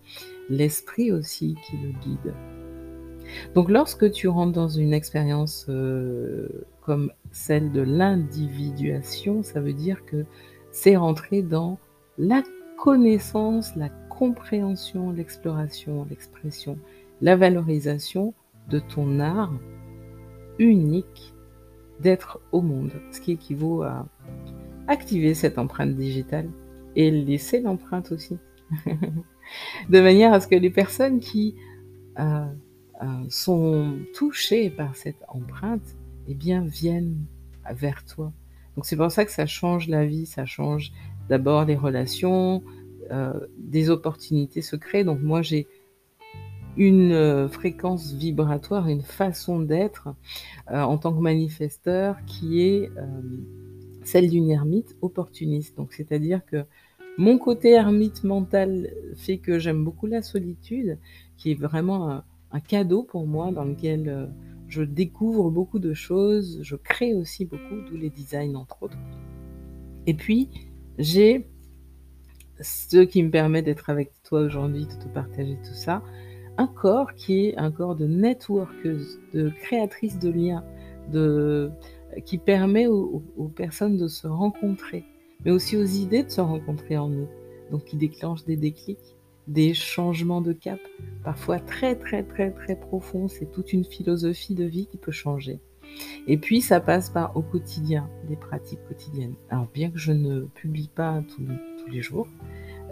l'esprit 0.49 1.12
aussi 1.12 1.57
qui 1.67 1.76
le 1.79 1.91
guide. 2.00 2.35
Donc 3.55 3.71
lorsque 3.71 4.11
tu 4.11 4.29
rentres 4.29 4.53
dans 4.53 4.69
une 4.69 4.93
expérience 4.93 5.67
euh, 5.69 6.49
comme 6.83 7.11
celle 7.33 7.73
de 7.73 7.81
l'individuation, 7.81 9.43
ça 9.43 9.61
veut 9.61 9.73
dire 9.73 10.05
que 10.05 10.25
c'est 10.71 10.97
rentrer 10.97 11.43
dans 11.43 11.79
la 12.19 12.43
connaissance, 12.79 13.75
la 13.76 13.88
compréhension, 13.88 15.11
l'exploration, 15.11 16.07
l'expression, 16.09 16.79
la 17.23 17.37
valorisation 17.37 18.35
de 18.69 18.79
ton 18.79 19.21
art 19.21 19.53
unique 20.59 21.34
d'être 22.05 22.41
au 22.53 22.61
monde, 22.61 22.93
ce 23.11 23.21
qui 23.21 23.33
équivaut 23.33 23.83
à 23.83 24.07
activer 24.87 25.35
cette 25.35 25.59
empreinte 25.59 25.97
digitale 25.97 26.49
et 26.95 27.11
laisser 27.11 27.61
l'empreinte 27.61 28.13
aussi. 28.13 28.39
de 29.89 30.01
manière 30.01 30.33
à 30.33 30.41
ce 30.41 30.47
que 30.47 30.55
les 30.55 30.71
personnes 30.71 31.19
qui 31.19 31.57
euh, 32.19 32.45
euh, 33.03 33.07
sont 33.31 33.97
touchés 34.15 34.71
par 34.71 34.95
cette 34.95 35.25
empreinte, 35.29 35.97
eh 36.29 36.35
bien, 36.35 36.63
viennent 36.65 37.25
vers 37.75 38.05
toi. 38.05 38.33
Donc 38.77 38.85
c'est 38.85 38.97
pour 38.97 39.11
ça 39.11 39.25
que 39.25 39.33
ça 39.33 39.47
change 39.47 39.89
la 39.89 40.05
vie, 40.05 40.27
ça 40.27 40.45
change 40.45 40.93
d'abord 41.29 41.65
les 41.65 41.77
relations, 41.77 42.63
des 43.59 43.91
opportunités 43.91 44.63
se 44.63 44.77
créent. 44.77 45.05
Donc 45.05 45.21
moi, 45.21 45.43
j'ai 45.43 45.69
une 46.76 47.49
fréquence 47.49 48.12
vibratoire, 48.12 48.88
une 48.88 49.02
façon 49.02 49.61
d'être 49.61 50.14
en 50.69 50.99
tant 50.99 51.12
que 51.14 51.21
manifesteur 51.21 52.16
qui 52.26 52.62
est 52.62 52.90
celle 54.02 54.28
d'une 54.28 54.50
ermite 54.50 54.97
opportuniste. 55.02 55.76
Donc 55.76 55.93
c'est-à-dire 55.93 56.45
que 56.45 56.64
mon 57.16 57.38
côté 57.38 57.71
ermite 57.71 58.25
mental 58.25 58.90
fait 59.14 59.38
que 59.38 59.59
j'aime 59.59 59.85
beaucoup 59.85 60.07
la 60.07 60.23
solitude, 60.23 60.99
qui 61.37 61.52
est 61.52 61.61
vraiment 61.61 62.11
un, 62.11 62.25
un 62.50 62.61
cadeau 62.61 63.02
pour 63.02 63.26
moi 63.26 63.52
dans 63.52 63.64
lequel 63.64 64.31
je 64.69 64.83
découvre 64.83 65.50
beaucoup 65.50 65.78
de 65.78 65.93
choses, 65.95 66.61
je 66.62 66.76
crée 66.76 67.14
aussi 67.14 67.45
beaucoup, 67.45 67.81
d'où 67.88 67.97
les 67.97 68.11
designs 68.11 68.57
entre 68.57 68.83
autres. 68.83 68.99
Et 70.07 70.14
puis, 70.14 70.49
j'ai 70.99 71.49
ce 72.61 72.99
qui 72.99 73.23
me 73.23 73.31
permet 73.31 73.62
d'être 73.62 73.90
avec 73.90 74.12
toi 74.23 74.40
aujourd'hui, 74.40 74.87
de 74.87 74.93
te 74.93 75.09
partager 75.09 75.57
tout 75.57 75.75
ça, 75.75 76.02
un 76.57 76.67
corps 76.67 77.15
qui 77.15 77.47
est 77.47 77.57
un 77.57 77.71
corps 77.71 77.97
de 77.97 78.07
networkeuse, 78.07 79.21
de 79.33 79.51
créatrice 79.51 80.19
de 80.19 80.31
liens, 80.31 80.65
de, 81.11 81.71
qui 82.25 82.39
permet 82.39 82.87
aux, 82.87 83.23
personnes 83.55 83.97
de 83.97 84.09
se 84.09 84.27
rencontrer, 84.27 85.05
mais 85.45 85.51
aussi 85.51 85.77
aux 85.77 85.85
idées 85.85 86.23
de 86.23 86.31
se 86.31 86.41
rencontrer 86.41 86.97
en 86.97 87.09
nous, 87.09 87.29
donc 87.71 87.85
qui 87.85 87.97
déclenche 87.97 88.45
des 88.45 88.57
déclics, 88.57 89.17
des 89.47 89.75
changements 89.75 90.41
de 90.41 90.53
cap, 90.53 90.81
parfois 91.23 91.59
très 91.59 91.97
très 91.97 92.23
très 92.23 92.51
très 92.51 92.77
profonds, 92.77 93.29
c'est 93.29 93.51
toute 93.51 93.73
une 93.73 93.85
philosophie 93.85 94.55
de 94.55 94.65
vie 94.65 94.87
qui 94.87 94.97
peut 94.97 95.13
changer. 95.13 95.61
Et 96.27 96.39
puis 96.39 96.61
ça 96.61 96.81
passe 96.81 97.11
par 97.11 97.37
au 97.37 97.43
quotidien, 97.43 98.09
des 98.29 98.37
pratiques 98.37 98.83
quotidiennes. 98.89 99.35
Alors 99.51 99.69
bien 99.73 99.91
que 99.91 99.99
je 99.99 100.13
ne 100.13 100.43
publie 100.55 100.89
pas 100.89 101.23
tous, 101.29 101.47
les 101.91 102.01
jours, 102.01 102.27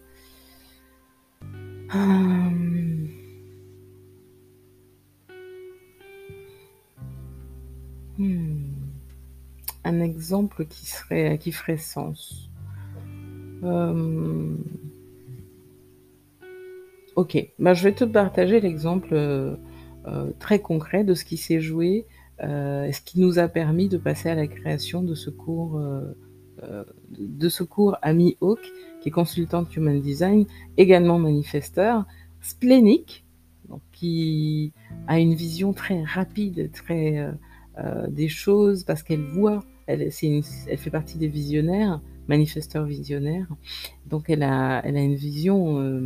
hum, 1.95 3.09
Hmm. 8.21 8.75
Un 9.83 10.01
exemple 10.01 10.67
qui 10.67 10.85
serait 10.85 11.39
qui 11.39 11.53
ferait 11.53 11.79
sens. 11.79 12.51
Euh, 13.63 14.57
ok, 17.21 17.53
bah, 17.59 17.75
je 17.75 17.85
vais 17.85 17.93
te 17.93 18.05
partager 18.05 18.61
l'exemple 18.61 19.11
euh, 19.13 19.57
euh, 20.07 20.31
très 20.39 20.59
concret 20.59 21.05
de 21.05 21.15
ce 21.15 21.25
qui 21.25 21.37
s'est 21.37 21.61
joué, 21.61 22.07
et 22.43 22.93
ce 22.95 23.03
qui 23.03 23.21
nous 23.21 23.39
a 23.39 23.49
permis 23.49 23.91
de 23.91 23.99
passer 23.99 24.31
à 24.31 24.35
la 24.35 24.47
création 24.47 25.03
de 25.03 25.15
ce 25.15 25.29
cours, 25.29 25.79
de 27.11 27.49
ce 27.51 27.63
cours 27.63 27.99
Ami 28.01 28.39
Hawk, 28.41 28.61
qui 29.03 29.11
est 29.11 29.13
consultante 29.13 29.77
Human 29.77 30.01
Design, 30.01 30.47
également 30.79 31.19
manifesteur, 31.19 32.07
splénique, 32.41 33.27
donc 33.69 33.83
qui 33.93 34.73
a 35.07 35.19
une 35.19 35.35
vision 35.35 35.75
très 35.75 36.03
rapide, 36.03 36.71
très 36.73 37.31
euh, 37.79 38.09
des 38.09 38.29
choses 38.29 38.85
parce 38.85 39.03
qu'elle 39.03 39.23
voit, 39.23 39.61
elle, 39.87 40.03
elle 40.03 40.79
fait 40.79 40.91
partie 40.91 41.19
des 41.19 41.29
visionnaires, 41.29 42.03
manifesteurs 42.29 42.85
visionnaires. 42.85 43.47
Donc 44.07 44.29
elle 44.29 44.43
a, 44.43 44.83
elle 44.85 44.97
a 44.97 45.01
une 45.01 45.15
vision 45.15 45.81
euh, 45.81 46.05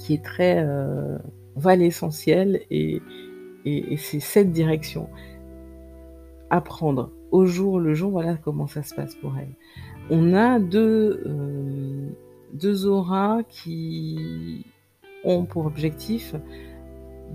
qui 0.00 0.14
est 0.14 0.24
très... 0.24 0.64
Euh, 0.66 1.16
on 1.56 1.60
va 1.60 1.76
l'essentiel 1.76 2.62
et, 2.70 3.00
et, 3.64 3.96
c'est 3.96 4.20
cette 4.20 4.50
direction. 4.50 5.08
Apprendre 6.48 7.12
au 7.30 7.46
jour 7.46 7.78
le 7.78 7.94
jour, 7.94 8.10
voilà 8.10 8.36
comment 8.36 8.66
ça 8.66 8.82
se 8.82 8.94
passe 8.94 9.14
pour 9.14 9.34
elle. 9.38 9.54
On 10.10 10.34
a 10.34 10.58
deux, 10.58 11.22
deux 12.52 12.86
auras 12.86 13.42
qui 13.44 14.64
ont 15.24 15.44
pour 15.44 15.66
objectif 15.66 16.34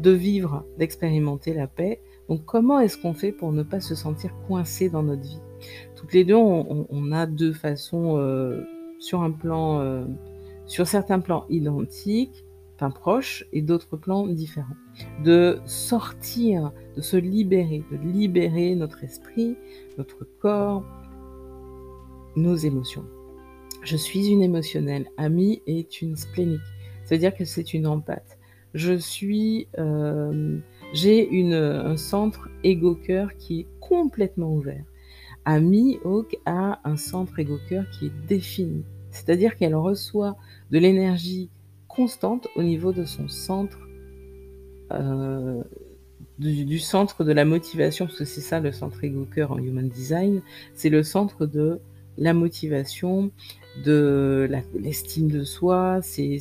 de 0.02 0.12
vivre, 0.12 0.66
d'expérimenter 0.78 1.54
la 1.54 1.68
paix 1.68 2.02
donc 2.30 2.44
comment 2.46 2.80
est-ce 2.80 2.98
qu'on 2.98 3.14
fait 3.14 3.32
pour 3.32 3.52
ne 3.52 3.64
pas 3.64 3.80
se 3.80 3.96
sentir 3.96 4.32
coincé 4.48 4.90
dans 4.90 5.04
notre 5.04 5.22
vie? 5.22 5.40
Toutes 5.96 6.14
les 6.14 6.24
deux, 6.24 6.36
on, 6.36 7.12
a 7.12 7.26
deux 7.26 7.54
façons 7.54 8.18
euh, 8.18 8.64
sur 9.00 9.22
un 9.22 9.32
plan, 9.32 9.80
euh, 9.80 10.06
sur 10.66 10.88
certains 10.88 11.20
plans 11.20 11.46
identiques, 11.50 12.45
enfin 12.76 12.92
proches, 12.92 13.46
et 13.54 13.62
d'autres 13.62 13.98
plans 13.98 14.28
différents. 14.28 14.76
De 15.24 15.60
sortir, 15.66 16.72
de 16.96 17.02
se 17.02 17.18
libérer, 17.18 17.84
de 17.92 17.98
libérer 17.98 18.76
notre 18.76 19.04
esprit, 19.04 19.56
notre 19.98 20.28
corps, 20.40 20.84
nos 22.36 22.56
émotions. 22.56 23.06
Je 23.84 23.98
suis 23.98 24.28
une 24.28 24.42
émotionnelle. 24.42 25.08
Ami 25.18 25.62
est 25.68 26.02
une 26.02 26.16
splénique. 26.16 26.60
C'est-à-dire 27.04 27.36
que 27.36 27.46
c'est 27.46 27.74
une 27.74 27.88
empathe. 27.88 28.38
Je 28.74 28.98
suis 28.98 29.68
euh, 29.78 30.58
j'ai 30.94 31.30
un 31.54 31.96
centre 31.98 32.50
ego-cœur 32.64 33.36
qui 33.38 33.62
est 33.62 33.68
complètement 33.80 34.54
ouvert. 34.54 34.84
Amy 35.46 36.00
Hawk 36.04 36.38
a 36.46 36.80
un 36.84 36.98
centre 36.98 37.38
ego-cœur 37.38 37.86
qui 37.92 38.08
est 38.08 38.28
défini. 38.28 38.84
C'est-à-dire 39.12 39.56
qu'elle 39.56 39.76
reçoit 39.76 40.36
de 40.72 40.80
l'énergie 40.80 41.50
constante 41.96 42.48
au 42.56 42.64
niveau 42.64 42.92
de 42.92 43.06
son 43.06 43.28
centre, 43.28 43.80
euh, 44.92 45.64
du, 46.40 46.80
centre 46.80 47.24
de 47.24 47.32
la 47.32 47.46
motivation, 47.46 48.06
parce 48.06 48.18
que 48.18 48.26
c'est 48.26 48.42
ça 48.42 48.60
le 48.60 48.72
centre 48.72 49.04
ego-cœur 49.04 49.52
en 49.52 49.58
Human 49.58 49.88
Design, 49.88 50.42
c'est 50.74 50.90
le 50.90 51.04
centre 51.04 51.46
de 51.46 51.80
la 52.18 52.34
motivation, 52.34 53.32
de 53.84 54.50
l'estime 54.74 55.30
de 55.30 55.44
soi. 55.44 56.00
C'est 56.02 56.40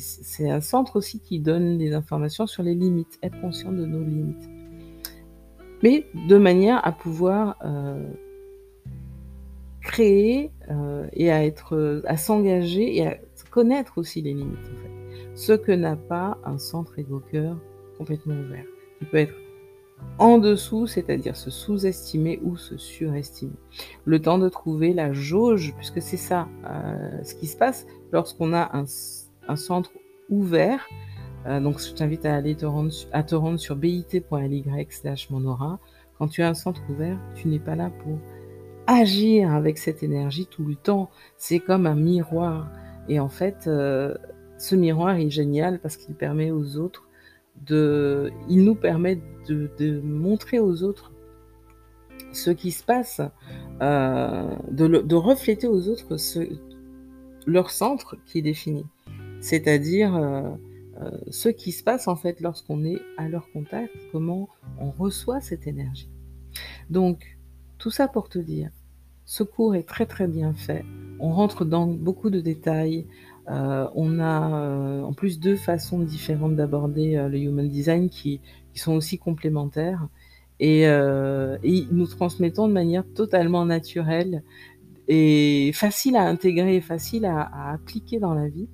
un 0.49 0.61
centre 0.61 0.95
aussi 0.95 1.19
qui 1.19 1.39
donne 1.39 1.77
des 1.77 1.93
informations 1.93 2.47
sur 2.47 2.63
les 2.63 2.75
limites, 2.75 3.19
être 3.23 3.39
conscient 3.41 3.71
de 3.71 3.85
nos 3.85 4.03
limites. 4.03 4.49
Mais 5.83 6.05
de 6.27 6.37
manière 6.37 6.85
à 6.87 6.91
pouvoir 6.91 7.57
euh, 7.65 8.07
créer 9.81 10.51
euh, 10.69 11.07
et 11.13 11.31
à 11.31 11.41
à 12.05 12.17
s'engager 12.17 12.97
et 12.97 13.07
à 13.07 13.17
connaître 13.51 13.97
aussi 13.97 14.21
les 14.21 14.33
limites 14.33 14.57
en 14.57 14.83
fait. 14.83 14.94
Ce 15.35 15.53
que 15.53 15.71
n'a 15.71 15.95
pas 15.95 16.37
un 16.45 16.57
centre 16.57 16.97
égo-cœur 16.97 17.57
complètement 17.97 18.35
ouvert. 18.35 18.65
Il 19.01 19.07
peut 19.07 19.17
être 19.17 19.33
en 20.17 20.37
dessous, 20.37 20.87
c'est-à-dire 20.87 21.35
se 21.35 21.49
sous-estimer 21.49 22.39
ou 22.43 22.57
se 22.57 22.77
surestimer. 22.77 23.55
Le 24.05 24.21
temps 24.21 24.37
de 24.37 24.49
trouver 24.49 24.93
la 24.93 25.13
jauge, 25.13 25.73
puisque 25.77 26.01
c'est 26.01 26.17
ça 26.17 26.47
euh, 26.65 27.23
ce 27.23 27.35
qui 27.35 27.47
se 27.47 27.57
passe 27.57 27.85
lorsqu'on 28.11 28.53
a 28.53 28.71
un, 28.77 28.85
centre 29.55 29.91
ouvert. 30.29 30.87
Euh, 31.45 31.59
donc 31.59 31.79
je 31.79 31.93
t'invite 31.93 32.25
à 32.25 32.35
aller 32.35 32.55
te 32.55 32.65
rendre, 32.65 32.91
à 33.11 33.23
te 33.23 33.35
rendre 33.35 33.59
sur 33.59 33.75
bit.ly 33.75 34.65
slash 34.89 35.29
monora. 35.29 35.79
Quand 36.17 36.27
tu 36.27 36.41
as 36.41 36.47
un 36.47 36.53
centre 36.53 36.81
ouvert, 36.89 37.17
tu 37.35 37.49
n'es 37.49 37.59
pas 37.59 37.75
là 37.75 37.91
pour 38.03 38.17
agir 38.87 39.53
avec 39.53 39.77
cette 39.77 40.01
énergie 40.01 40.47
tout 40.47 40.63
le 40.63 40.75
temps. 40.75 41.09
C'est 41.37 41.59
comme 41.59 41.87
un 41.87 41.95
miroir. 41.95 42.69
Et 43.09 43.19
en 43.19 43.29
fait, 43.29 43.65
euh, 43.67 44.15
ce 44.57 44.75
miroir 44.75 45.15
est 45.17 45.29
génial 45.29 45.79
parce 45.79 45.97
qu'il 45.97 46.15
permet 46.15 46.51
aux 46.51 46.77
autres 46.77 47.07
de, 47.67 48.31
il 48.49 48.63
nous 48.63 48.75
permet 48.75 49.19
de, 49.47 50.01
montrer 50.01 50.59
aux 50.59 50.83
autres 50.83 51.11
ce 52.33 52.49
qui 52.49 52.71
se 52.71 52.83
passe, 52.83 53.21
euh, 53.81 54.55
de, 54.69 55.15
refléter 55.15 55.67
aux 55.67 55.87
autres 55.87 56.17
leur 57.45 57.69
centre 57.69 58.17
qui 58.25 58.39
est 58.39 58.41
défini, 58.41 58.85
c'est-à-dire 59.39 60.15
euh, 60.15 60.49
euh, 61.01 61.11
ce 61.29 61.49
qui 61.49 61.71
se 61.71 61.83
passe 61.83 62.07
en 62.07 62.15
fait 62.15 62.41
lorsqu'on 62.41 62.83
est 62.83 63.01
à 63.17 63.29
leur 63.29 63.49
contact, 63.51 63.93
comment 64.11 64.49
on 64.79 64.91
reçoit 64.91 65.41
cette 65.41 65.67
énergie. 65.67 66.09
Donc 66.89 67.37
tout 67.77 67.91
ça 67.91 68.07
pour 68.07 68.29
te 68.29 68.39
dire, 68.39 68.71
ce 69.25 69.43
cours 69.43 69.75
est 69.75 69.87
très 69.87 70.05
très 70.05 70.27
bien 70.27 70.53
fait. 70.53 70.85
On 71.19 71.31
rentre 71.31 71.65
dans 71.65 71.87
beaucoup 71.87 72.29
de 72.29 72.41
détails. 72.41 73.07
Euh, 73.49 73.87
on 73.93 74.19
a 74.19 74.59
euh, 74.59 75.01
en 75.03 75.13
plus 75.13 75.39
deux 75.39 75.55
façons 75.55 75.99
différentes 75.99 76.55
d'aborder 76.55 77.15
euh, 77.15 77.29
le 77.29 77.37
human 77.37 77.69
design 77.69 78.09
qui, 78.09 78.41
sont 78.73 78.93
aussi 78.93 79.17
complémentaires 79.17 80.05
et, 80.59 80.85
nous 81.91 82.07
transmettons 82.07 82.67
de 82.67 82.73
manière 82.73 83.05
totalement 83.13 83.65
naturelle 83.65 84.43
et 85.07 85.71
facile 85.73 86.17
à 86.17 86.23
intégrer, 86.27 86.81
facile 86.81 87.25
à, 87.25 87.71
appliquer 87.71 88.19
dans 88.19 88.33
la 88.33 88.49
vie 88.49 88.67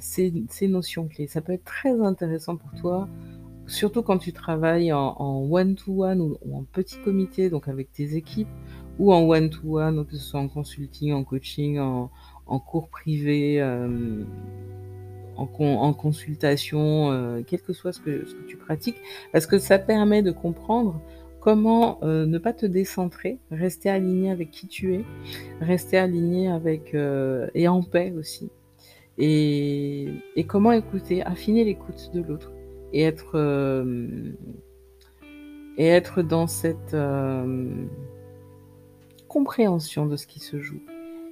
ces, 0.00 0.68
notions 0.68 1.08
clés. 1.08 1.26
Ça 1.26 1.40
peut 1.40 1.52
être 1.52 1.64
très 1.64 1.98
intéressant 2.02 2.56
pour 2.56 2.70
toi, 2.78 3.08
surtout 3.66 4.02
quand 4.02 4.18
tu 4.18 4.34
travailles 4.34 4.92
en 4.92 5.46
one-to-one 5.50 6.20
ou, 6.20 6.36
ou, 6.44 6.58
en 6.58 6.64
petit 6.64 6.98
comité, 6.98 7.48
donc 7.48 7.66
avec 7.66 7.90
tes 7.90 8.14
équipes, 8.14 8.48
ou 8.98 9.12
en 9.12 9.22
one-to-one, 9.22 10.04
que 10.04 10.16
ce 10.16 10.22
soit 10.22 10.40
en 10.40 10.48
consulting, 10.48 11.12
en 11.12 11.24
coaching, 11.24 11.78
en, 11.78 12.10
en 12.46 12.58
cours 12.58 12.88
privé, 12.88 13.60
euh, 13.60 14.24
en, 15.36 15.92
consultation, 15.94 17.10
euh, 17.10 17.42
quel 17.46 17.62
que 17.62 17.72
soit 17.72 17.92
ce 17.92 18.00
que, 18.00 18.24
tu 18.46 18.56
pratiques, 18.56 19.00
parce 19.32 19.46
que 19.46 19.58
ça 19.58 19.78
permet 19.78 20.22
de 20.22 20.30
comprendre 20.30 21.00
comment 21.40 21.98
euh, 22.02 22.26
ne 22.26 22.38
pas 22.38 22.52
te 22.52 22.66
décentrer, 22.66 23.38
rester 23.50 23.90
aligné 23.90 24.30
avec 24.30 24.50
qui 24.50 24.68
tu 24.68 24.94
es, 24.94 25.04
rester 25.60 25.98
aligné 25.98 26.48
avec 26.48 26.94
et 26.94 27.68
en 27.68 27.82
paix 27.82 28.12
aussi, 28.16 28.50
et, 29.18 30.08
et 30.36 30.44
comment 30.44 30.72
écouter, 30.72 31.22
affiner 31.22 31.64
l'écoute 31.64 32.10
de 32.14 32.22
l'autre 32.22 32.52
et 32.92 33.02
être 33.02 33.84
et 35.78 35.86
être 35.86 36.22
dans 36.22 36.46
cette 36.46 36.94
compréhension 39.28 40.04
de 40.04 40.16
ce 40.16 40.26
qui 40.26 40.38
se 40.40 40.60
joue 40.60 40.82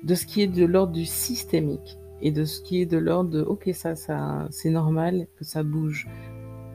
de 0.03 0.15
ce 0.15 0.27
qui 0.27 0.43
est 0.43 0.47
de 0.47 0.65
l'ordre 0.65 0.93
du 0.93 1.05
systémique 1.05 1.99
et 2.23 2.33
de 2.33 2.45
ce 2.45 2.61
qui 2.61 2.81
est 2.81 2.87
de 2.87 2.99
l'ordre 2.99 3.31
de 3.31 3.43
ok 3.43 3.71
ça 3.73 3.95
ça 3.97 4.47
c'est 4.51 4.71
normal 4.71 5.27
que 5.37 5.45
ça 5.45 5.63
bouge. 5.63 6.09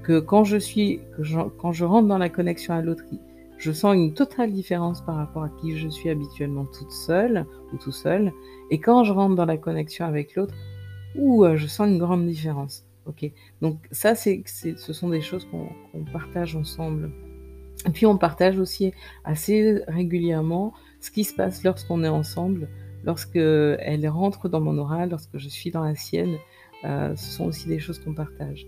Que 0.04 0.20
quand 0.20 0.44
je 0.44 0.58
suis 0.58 1.02
quand 1.58 1.72
je 1.72 1.86
rentre 1.86 2.08
dans 2.08 2.18
la 2.18 2.30
connexion 2.30 2.74
à 2.74 2.82
l'autre 2.82 3.04
je 3.58 3.72
sens 3.72 3.96
une 3.96 4.14
totale 4.14 4.52
différence 4.52 5.02
par 5.02 5.16
rapport 5.16 5.44
à 5.44 5.50
qui 5.50 5.78
je 5.78 5.88
suis 5.88 6.10
habituellement 6.10 6.66
toute 6.66 6.92
seule 6.92 7.46
ou 7.74 7.78
tout 7.78 7.94
seul. 7.94 8.34
Et 8.70 8.80
quand 8.80 9.04
je 9.06 9.14
rentre 9.14 9.36
dans 9.36 9.46
la 9.46 9.58
connexion 9.58 10.06
avec 10.06 10.36
l'autre 10.36 10.54
ou 11.16 11.46
je 11.56 11.66
sens 11.68 11.88
une 11.88 11.98
grande 11.98 12.26
différence. 12.26 12.86
Ok. 13.06 13.32
Donc 13.62 13.78
ça 13.92 14.14
c'est 14.16 14.44
ce 14.46 14.94
sont 14.94 15.10
des 15.10 15.22
choses 15.22 15.48
qu'on 15.50 16.04
partage 16.12 16.56
ensemble. 16.56 17.12
Et 17.88 17.92
puis 17.92 18.06
on 18.06 18.18
partage 18.18 18.60
aussi 18.60 18.94
assez 19.24 19.82
régulièrement 19.88 20.74
ce 21.02 21.12
qui 21.12 21.24
se 21.24 21.34
passe 21.34 21.64
lorsqu'on 21.64 22.04
est 22.04 22.10
ensemble 22.10 22.68
lorsque 23.06 23.36
elle 23.36 24.08
rentre 24.08 24.50
dans 24.50 24.62
mon 24.62 24.78
oral, 24.78 25.10
lorsque 25.10 25.38
je 25.38 25.48
suis 25.48 25.72
dans 25.72 25.84
la 25.84 25.96
sienne, 25.96 26.38
euh, 26.84 27.16
ce 27.16 27.32
sont 27.32 27.46
aussi 27.46 27.68
des 27.68 27.80
choses 27.80 28.00
qu'on 28.00 28.14
partage. 28.14 28.68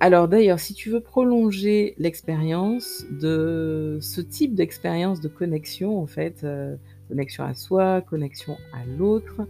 Alors 0.00 0.26
d'ailleurs, 0.26 0.58
si 0.58 0.74
tu 0.74 0.90
veux 0.90 1.00
prolonger 1.00 1.94
l'expérience 1.96 3.06
de 3.10 3.98
ce 4.00 4.20
type 4.20 4.54
d'expérience 4.54 5.20
de 5.20 5.28
connexion, 5.28 6.00
en 6.00 6.08
fait, 6.08 6.42
euh, 6.42 6.76
connexion 7.08 7.44
à 7.44 7.54
soi, 7.54 8.00
connexion 8.00 8.56
à 8.72 8.84
l'autre, 8.98 9.46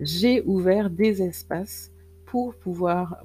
j'ai 0.00 0.42
ouvert 0.42 0.90
des 0.90 1.22
espaces 1.22 1.90
pour 2.24 2.54
pouvoir 2.54 3.24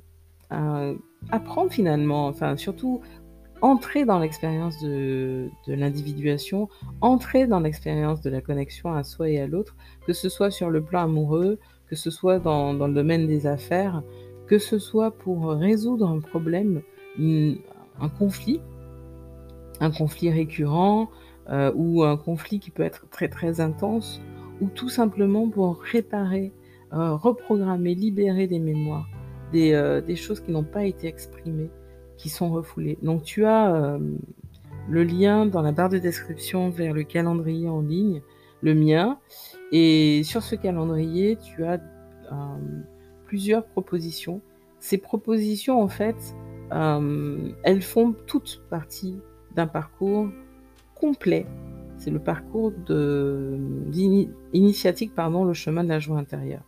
euh, 0.52 0.96
apprendre 1.30 1.72
finalement, 1.72 2.26
enfin 2.26 2.58
surtout 2.58 3.02
entrer 3.62 4.06
dans 4.06 4.20
l'expérience 4.20 4.80
de, 4.82 5.50
l'individuation, 5.68 6.68
entrer 7.00 7.48
dans 7.48 7.60
l'expérience 7.60 8.22
de 8.22 8.30
la 8.30 8.42
connexion 8.42 8.94
à 8.94 9.04
soi 9.04 9.30
et 9.30 9.40
à 9.40 9.48
l'autre, 9.48 9.76
que 10.06 10.14
ce 10.14 10.30
soit 10.30 10.52
sur 10.52 10.70
le 10.70 10.82
plan 10.82 11.04
amoureux, 11.04 11.60
que 11.88 11.96
ce 11.96 12.10
soit 12.10 12.40
dans, 12.40 12.74
le 12.74 12.94
domaine 12.94 13.28
des 13.28 13.48
affaires, 13.48 14.04
que 14.48 14.58
ce 14.58 14.80
soit 14.80 15.12
pour 15.12 15.50
résoudre 15.52 16.08
un 16.08 16.20
problème, 16.20 16.82
un 17.20 18.10
conflit, 18.18 18.60
un 19.80 19.92
conflit 19.92 20.32
récurrent 20.32 21.10
euh, 21.50 21.72
ou 21.76 22.04
un 22.04 22.18
conflit 22.18 22.60
qui 22.60 22.72
peut 22.72 22.84
être 22.84 23.10
très 23.10 23.28
très 23.28 23.62
intense, 23.62 24.22
ou 24.60 24.68
tout 24.68 24.90
simplement 24.90 25.50
pour 25.50 25.82
réparer, 25.82 26.54
euh, 26.94 27.16
reprogrammer, 27.16 27.96
libérer 27.96 28.48
des 28.48 28.60
mémoires, 28.60 29.08
des 29.52 29.74
euh, 29.74 30.16
choses 30.16 30.40
qui 30.40 30.52
n'ont 30.52 30.64
pas 30.64 30.86
été 30.86 31.08
exprimées 31.08 31.70
qui 32.22 32.30
sont 32.30 32.52
refoulés. 32.52 33.00
Donc 33.02 33.24
tu 33.24 33.46
as 33.46 33.74
euh, 33.74 34.00
le 34.88 35.04
lien 35.04 35.48
dans 35.48 35.64
la 35.64 35.72
barre 35.72 35.90
de 35.90 35.98
description 35.98 36.70
vers 36.70 36.94
le 36.94 37.04
calendrier 37.04 37.68
en 37.68 37.82
ligne, 37.82 38.22
le 38.62 38.76
mien, 38.76 39.18
et 39.72 40.22
sur 40.24 40.44
ce 40.44 40.56
calendrier, 40.56 41.38
tu 41.38 41.66
as 41.66 41.82
euh, 42.32 42.36
plusieurs 43.26 43.66
propositions. 43.66 44.42
Ces 44.80 45.00
propositions, 45.00 45.82
en 45.82 45.88
fait, 45.88 46.36
euh, 46.72 47.50
elles 47.64 47.82
font 47.82 48.14
toutes 48.28 48.62
partie 48.70 49.18
d'un 49.56 49.68
parcours 49.68 50.30
complet. 50.94 51.48
C'est 51.98 52.12
le 52.12 52.20
parcours 52.20 52.72
de, 52.86 53.60
initiatique, 54.54 55.16
pardon, 55.16 55.44
le 55.44 55.54
chemin 55.54 55.84
de 55.84 55.90
la 55.90 56.00
joie 56.00 56.18
intérieure 56.18 56.64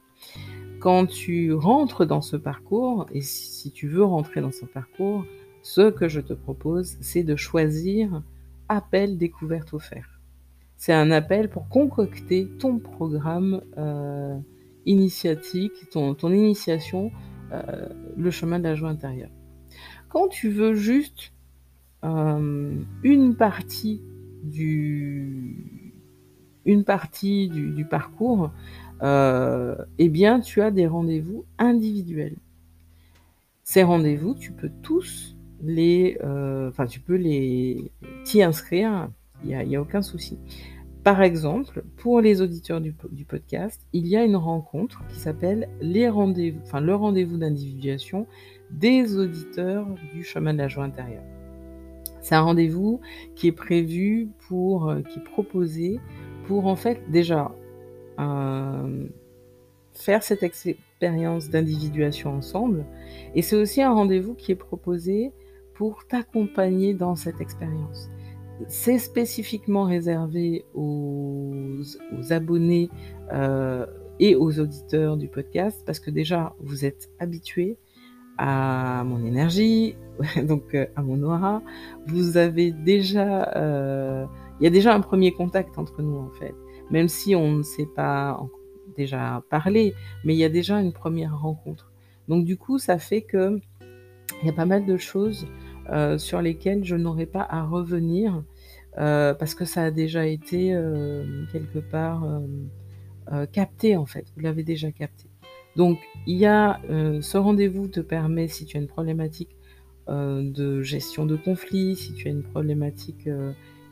quand 0.83 1.05
tu 1.05 1.53
rentres 1.53 2.05
dans 2.05 2.19
ce 2.19 2.35
parcours, 2.35 3.05
et 3.13 3.21
si 3.21 3.71
tu 3.71 3.87
veux 3.87 4.03
rentrer 4.03 4.41
dans 4.41 4.51
ce 4.51 4.65
parcours, 4.65 5.23
ce 5.63 5.89
que 5.89 6.09
je 6.09 6.19
te 6.19 6.33
propose, 6.33 6.97
c'est 7.01 7.23
de 7.23 7.35
choisir 7.35 8.21
appel 8.67 9.17
découverte 9.17 9.73
offert. 9.73 10.19
C'est 10.75 10.93
un 10.93 11.09
appel 11.09 11.49
pour 11.49 11.69
concocter 11.69 12.49
ton 12.59 12.77
programme 12.77 13.61
euh, 13.77 14.37
initiatique, 14.85 15.89
ton, 15.89 16.15
initiation, 16.29 17.11
euh, 17.53 17.87
le 18.17 18.29
chemin 18.29 18.59
de 18.59 18.65
la 18.65 18.75
joie 18.75 18.89
intérieure. 18.89 19.29
Quand 20.09 20.27
tu 20.27 20.49
veux 20.49 20.73
juste 20.73 21.31
euh, 22.03 22.75
une 23.01 23.35
partie 23.35 24.01
du, 24.43 25.93
une 26.65 26.83
partie 26.83 27.47
du, 27.47 27.85
parcours, 27.85 28.51
eh 29.01 30.09
bien, 30.09 30.41
tu 30.41 30.61
as 30.61 30.71
des 30.71 30.87
rendez-vous 30.87 31.45
individuels. 31.57 32.35
Ces 33.63 33.83
rendez-vous, 33.83 34.33
tu 34.33 34.51
peux 34.51 34.71
tous 34.81 35.32
les, 35.63 36.17
euh, 36.23 36.69
enfin, 36.69 36.85
tu 36.85 36.99
peux 36.99 37.15
les 37.15 37.91
t'y 38.25 38.43
inscrire, 38.43 39.09
il 39.43 39.49
n'y 39.49 39.55
a, 39.55 39.63
y 39.63 39.75
a, 39.75 39.81
aucun 39.81 40.01
souci. 40.01 40.37
Par 41.03 41.21
exemple, 41.21 41.83
pour 41.97 42.21
les 42.21 42.41
auditeurs 42.41 42.79
du, 42.79 42.93
podcast, 43.25 43.85
il 43.91 44.07
y 44.07 44.15
a 44.15 44.23
une 44.23 44.37
rencontre 44.37 45.03
qui 45.09 45.19
s'appelle 45.19 45.67
les 45.81 46.07
rendez-vous, 46.07 46.59
enfin 46.63 46.79
le 46.79 46.95
rendez-vous 46.95 47.37
d'individuation 47.37 48.25
des 48.71 49.17
auditeurs 49.17 49.85
du 50.13 50.23
chemin 50.23 50.53
de 50.53 50.59
la 50.59 50.69
joie 50.69 50.85
intérieure. 50.85 51.23
C'est 52.21 52.35
un 52.35 52.41
rendez-vous 52.41 53.01
qui 53.35 53.47
est 53.47 53.53
prévu 53.53 54.29
pour, 54.47 54.89
euh, 54.89 55.01
qui 55.01 55.19
est 55.19 55.23
proposé 55.23 55.99
pour 56.47 56.67
en 56.67 56.77
fait 56.77 57.01
déjà 57.11 57.51
euh, 58.19 59.07
faire 59.91 60.23
cette 60.23 60.41
expérience 60.41 61.49
d'individuation 61.49 62.33
ensemble. 62.33 62.85
Et 63.35 63.41
c'est 63.41 63.57
aussi 63.57 63.81
un 63.81 63.93
rendez-vous 63.93 64.35
qui 64.35 64.53
est 64.53 64.55
proposé 64.55 65.33
pour 65.75 66.05
t'accompagner 66.07 66.93
dans 66.93 67.15
cette 67.15 67.41
expérience. 67.41 68.09
C'est 68.67 68.99
spécifiquement 68.99 69.83
réservé 69.83 70.65
aux, 70.73 71.81
abonnés 72.29 72.89
euh, 73.31 73.85
et 74.19 74.35
aux 74.35 74.59
auditeurs 74.59 75.17
du 75.17 75.27
podcast 75.27 75.83
parce 75.85 75.99
que 75.99 76.11
déjà, 76.11 76.55
vous 76.59 76.85
êtes 76.85 77.09
habitués 77.19 77.77
à 78.37 79.03
mon 79.05 79.23
énergie, 79.25 79.95
donc 80.43 80.75
à 80.95 81.01
mon 81.01 81.21
aura. 81.23 81.61
Vous 82.07 82.37
avez 82.37 82.71
déjà, 82.71 83.51
il 84.59 84.63
y 84.63 84.67
a 84.67 84.69
déjà 84.69 84.93
un 84.93 85.01
premier 85.01 85.31
contact 85.31 85.77
entre 85.77 86.01
nous 86.01 86.17
en 86.17 86.29
fait, 86.29 86.55
même 86.89 87.07
si 87.07 87.35
on 87.35 87.51
ne 87.51 87.63
s'est 87.63 87.89
pas 87.95 88.39
déjà 88.95 89.43
parlé, 89.49 89.93
mais 90.23 90.33
il 90.33 90.37
y 90.37 90.43
a 90.43 90.49
déjà 90.49 90.79
une 90.79 90.93
première 90.93 91.39
rencontre. 91.39 91.91
Donc 92.27 92.45
du 92.45 92.57
coup, 92.57 92.77
ça 92.79 92.97
fait 92.97 93.21
que 93.21 93.59
il 94.41 94.47
y 94.47 94.49
a 94.49 94.53
pas 94.53 94.65
mal 94.65 94.85
de 94.85 94.97
choses 94.97 95.47
euh, 95.89 96.17
sur 96.17 96.41
lesquelles 96.41 96.85
je 96.85 96.95
n'aurais 96.95 97.25
pas 97.25 97.45
à 97.49 97.63
revenir 97.63 98.43
euh, 98.97 99.33
parce 99.33 99.55
que 99.55 99.65
ça 99.65 99.83
a 99.83 99.91
déjà 99.91 100.25
été 100.25 100.73
euh, 100.73 101.45
quelque 101.51 101.79
part 101.79 102.25
capté 103.51 103.95
en 103.95 104.05
fait. 104.05 104.25
Vous 104.35 104.41
l'avez 104.43 104.63
déjà 104.63 104.91
capté. 104.91 105.25
Donc 105.75 105.97
il 106.27 106.37
y 106.37 106.45
a 106.45 106.79
ce 106.89 107.37
rendez-vous 107.37 107.87
te 107.87 108.01
permet 108.01 108.47
si 108.47 108.65
tu 108.65 108.77
as 108.77 108.79
une 108.81 108.87
problématique 108.87 109.55
de 110.09 110.81
gestion 110.81 111.25
de 111.25 111.37
conflit, 111.37 111.95
si 111.95 112.13
tu 112.13 112.27
as 112.27 112.31
une 112.31 112.43
problématique 112.43 113.29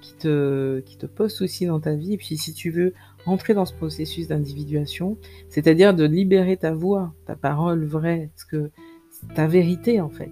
qui 0.02 0.14
te, 0.16 0.80
qui 0.82 0.98
te 0.98 1.06
pose 1.06 1.34
souci 1.34 1.66
dans 1.66 1.80
ta 1.80 1.96
vie, 1.96 2.14
et 2.14 2.18
puis 2.18 2.36
si 2.36 2.54
tu 2.54 2.72
veux 2.72 2.94
rentrer 3.26 3.54
dans 3.54 3.66
ce 3.66 3.74
processus 3.74 4.28
d'individuation, 4.28 5.18
c'est-à-dire 5.48 5.94
de 5.94 6.04
libérer 6.04 6.58
ta 6.58 6.74
voix, 6.74 7.14
ta 7.26 7.36
parole 7.36 7.86
vraie, 7.86 8.30
ce 8.36 8.46
que 8.46 8.72
ta 9.36 9.48
vérité 9.48 10.02
en 10.02 10.10
fait, 10.10 10.32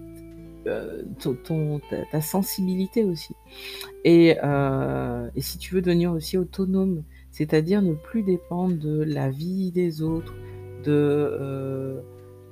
euh, 0.66 1.02
ta, 2.10 2.20
sensibilité 2.20 3.04
aussi. 3.04 3.34
Et, 4.04 4.36
euh, 4.42 5.28
et, 5.34 5.40
si 5.40 5.58
tu 5.58 5.74
veux 5.74 5.82
devenir 5.82 6.12
aussi 6.12 6.36
autonome, 6.36 7.02
c'est-à-dire 7.30 7.82
ne 7.82 7.94
plus 7.94 8.22
dépendre 8.22 8.76
de 8.76 9.02
la 9.02 9.30
vie 9.30 9.70
des 9.70 10.02
autres, 10.02 10.34
de 10.84 10.92
euh, 10.92 12.00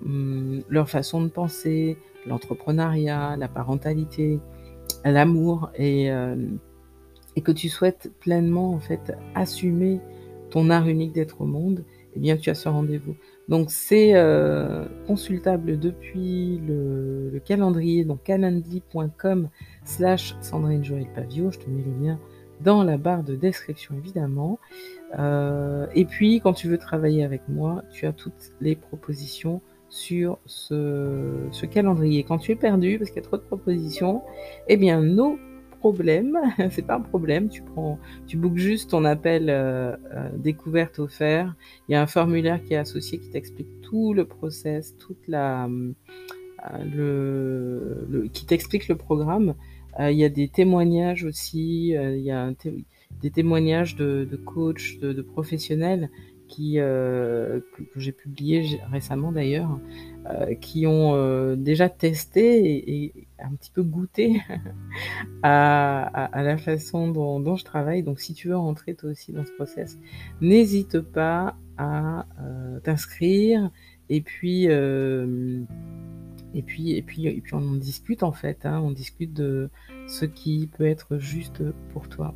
hum, 0.05 0.63
leur 0.69 0.89
façon 0.89 1.23
de 1.23 1.29
penser, 1.29 1.99
l'entrepreneuriat, 2.27 3.37
la 3.37 3.49
parentalité, 3.49 4.41
l'amour, 5.05 5.71
et, 5.77 6.09
et 7.37 7.41
que 7.43 7.53
tu 7.53 7.69
souhaites 7.69 8.13
pleinement 8.21 8.73
en 8.73 8.81
fait 8.81 9.17
assumer 9.35 10.01
ton 10.51 10.71
art 10.71 10.89
unique 10.89 11.13
d'être 11.13 11.41
au 11.41 11.47
monde, 11.47 11.85
eh 12.15 12.21
bien 12.21 12.37
tu 12.37 12.51
as 12.51 12.55
ce 12.55 12.69
rendez-vous. 12.69 13.15
Donc 13.49 13.71
c'est 13.71 14.15
euh, 14.15 14.85
consultable 15.07 15.79
depuis 15.79 16.61
le, 16.67 17.41
calendrier, 17.45 18.05
donc 18.05 18.23
calendly.com 18.25 19.49
slash 19.85 20.37
Sandrine 20.41 20.85
Joël 20.85 21.07
Pavio, 21.15 21.51
je 21.51 21.59
te 21.59 21.71
mets 21.71 21.83
le 21.83 22.05
lien 22.05 22.19
dans 22.61 22.83
la 22.83 22.99
barre 22.99 23.23
de 23.23 23.37
description 23.37 23.95
évidemment. 23.97 24.59
Euh, 25.19 25.87
et 25.95 26.05
puis 26.05 26.41
quand 26.41 26.53
tu 26.53 26.69
veux 26.69 26.79
travailler 26.79 27.25
avec 27.25 27.43
moi, 27.49 27.83
tu 27.91 28.07
as 28.07 28.13
toutes 28.13 28.53
les 28.61 28.77
propositions 28.77 29.63
sur 29.89 30.39
ce, 30.45 31.47
ce 31.51 31.65
calendrier. 31.65 32.25
Quand 32.25 32.39
tu 32.39 32.53
es 32.53 32.57
perdu 32.57 32.99
parce 32.99 33.11
qu'il 33.11 33.23
y 33.23 33.25
a 33.25 33.29
trop 33.29 33.39
de 33.39 33.43
propositions, 33.43 34.23
eh 34.67 34.77
bien 34.77 35.01
nos 35.01 35.39
problème, 35.79 36.39
c'est 36.71 36.87
pas 36.87 36.97
un 36.97 37.01
problème, 37.01 37.49
tu 37.49 37.63
prends, 37.63 37.99
tu 38.27 38.37
bookes 38.37 38.59
juste 38.59 38.91
ton 38.91 39.05
appel 39.05 39.49
euh, 39.49 39.97
euh, 40.15 40.29
découverte 40.37 40.99
offert. 40.99 41.55
Il 41.89 41.93
y 41.93 41.95
a 41.95 42.03
un 42.03 42.07
formulaire 42.07 42.63
qui 42.63 42.75
est 42.75 42.79
associé 42.79 43.19
qui 43.19 43.31
t'explique 43.31 43.81
tout 43.83 44.15
le 44.15 44.25
process, 44.25 44.97
toute 44.99 45.27
la, 45.29 45.69
euh, 46.75 48.05
le, 48.09 48.29
qui 48.33 48.47
t'explique 48.47 48.89
le 48.89 48.97
programme. 48.97 49.55
il 50.01 50.17
y 50.17 50.25
a 50.25 50.29
des 50.29 50.49
témoignages 50.49 51.25
aussi, 51.25 51.89
il 51.89 52.21
y 52.21 52.31
a 52.31 52.53
des 53.23 53.31
témoignages 53.31 53.97
de, 53.97 54.41
coachs, 54.45 54.99
de 55.01 55.23
professionnels 55.23 56.11
qui, 56.49 56.79
euh, 56.79 57.61
que, 57.77 58.01
j'ai 58.01 58.13
publié 58.13 58.81
récemment 58.91 59.31
d'ailleurs, 59.31 59.79
euh, 60.27 60.55
qui 60.55 60.87
ont 60.87 61.15
euh, 61.15 61.55
déjà 61.57 61.89
testé 61.89 63.05
et, 63.05 63.13
un 63.39 63.55
petit 63.55 63.71
peu 63.71 63.85
goûté 63.85 64.41
à, 65.45 66.03
à, 66.03 66.43
la 66.43 66.57
façon 66.57 67.09
dont, 67.09 67.55
je 67.57 67.65
travaille. 67.65 68.03
Donc 68.03 68.19
si 68.19 68.35
tu 68.35 68.49
veux 68.49 68.57
rentrer 68.57 68.95
toi 68.95 69.11
aussi 69.11 69.33
dans 69.33 69.45
ce 69.45 69.53
process, 69.53 69.97
n'hésite 70.41 71.01
pas 71.01 71.57
à 71.77 72.27
t'inscrire 72.83 73.71
et 74.09 74.21
puis 74.21 74.65
et 74.65 76.63
puis 76.63 76.93
et 76.97 77.03
puis 77.03 77.27
et 77.27 77.41
puis 77.41 77.55
on 77.55 77.59
en 77.59 77.77
discute 77.77 78.25
en 78.25 78.33
fait. 78.33 78.67
Hein, 78.67 78.81
on 78.81 78.91
discute 78.91 79.33
de 79.33 79.71
ce 80.09 80.25
qui 80.25 80.69
peut 80.77 80.87
être 80.87 81.19
juste 81.19 81.63
pour 81.93 82.09
toi. 82.09 82.35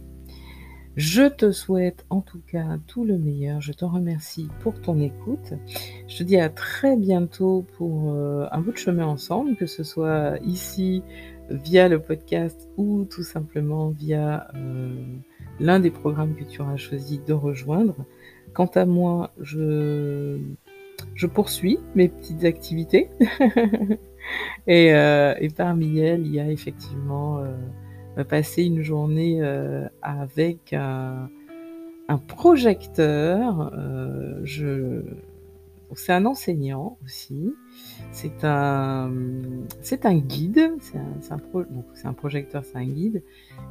Je 0.97 1.23
te 1.23 1.53
souhaite 1.53 2.05
en 2.11 2.21
tout 2.21 2.41
cas 2.47 2.79
tout 2.87 3.05
le 3.05 3.17
meilleur. 3.17 3.63
Je 3.63 3.73
te 3.73 3.85
remercie 3.85 4.49
pour 4.61 4.79
ton 4.79 5.01
écoute. 5.01 5.55
Je 6.07 6.19
te 6.19 6.23
dis 6.23 6.37
à 6.37 6.51
très 6.51 6.97
bientôt 6.97 7.65
pour 7.79 8.13
euh, 8.13 8.47
un 8.53 8.61
bout 8.61 8.73
de 8.73 8.77
chemin 8.77 9.07
ensemble, 9.07 9.57
que 9.57 9.65
ce 9.65 9.85
soit 9.85 10.39
ici 10.45 11.03
via 11.49 11.89
le 11.89 11.99
podcast 11.99 12.69
ou 12.77 13.05
tout 13.05 13.23
simplement 13.23 13.89
via 13.89 14.49
euh, 14.55 14.95
l'un 15.61 15.81
des 15.81 15.91
programmes 15.91 16.35
que 16.35 16.45
tu 16.45 16.61
auras 16.61 16.77
choisi 16.77 17.21
de 17.27 17.33
rejoindre. 17.33 18.05
Quant 18.53 18.71
à 18.75 18.85
moi, 18.85 19.33
je, 19.41 20.39
je 21.15 21.27
poursuis 21.27 21.79
mes 21.95 22.09
petites 22.09 22.45
activités. 22.45 23.09
et, 24.67 24.93
euh, 24.93 25.35
et, 25.41 25.49
parmi 25.49 26.01
elles, 26.01 26.27
il 26.27 26.35
y 26.35 26.41
a 26.41 26.51
effectivement 26.51 27.43
passer 28.29 28.65
une 28.65 28.83
journée 28.83 29.39
euh, 29.41 29.89
avec 30.03 30.73
un, 30.73 31.29
projecteur. 32.29 33.73
Euh, 33.75 34.41
je... 34.45 35.03
C'est 35.95 36.13
un 36.13 36.25
enseignant 36.25 36.99
aussi. 37.05 37.55
C'est 38.13 38.45
un, 38.45 39.13
c'est 39.83 40.07
un 40.07 40.17
guide. 40.17 40.75
C'est 40.81 40.99
un, 40.99 41.37
un, 41.37 42.09
un, 42.09 42.13
projecteur, 42.15 42.65
c'est 42.65 42.79
un 42.79 42.87
guide 42.87 43.23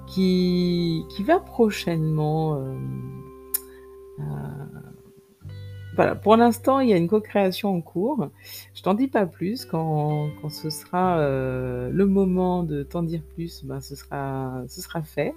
qui, 0.08 1.04
qui 1.10 1.24
va 1.24 1.40
prochainement 1.40 2.56
euh, 2.56 2.76
voilà, 5.96 6.16
pour 6.16 6.38
l'instant, 6.38 6.80
il 6.80 6.90
y 6.90 6.94
a 6.94 6.98
une 6.98 7.10
co-création 7.10 7.76
en 7.76 7.82
cours. 7.82 8.30
Je 8.74 8.82
t'en 8.82 8.94
dis 8.94 9.08
pas 9.08 9.26
plus. 9.26 9.66
Quand, 9.66 10.30
quand 10.42 10.50
ce 10.50 10.70
sera 10.70 11.20
euh, 11.20 11.90
le 11.92 12.06
moment 12.06 12.64
de 12.64 12.84
t'en 12.84 13.04
dire 13.04 13.22
plus, 13.36 13.66
ben, 13.66 13.82
ce, 13.82 13.96
sera, 13.96 14.64
ce 14.68 14.82
sera 14.82 15.02
fait. 15.02 15.34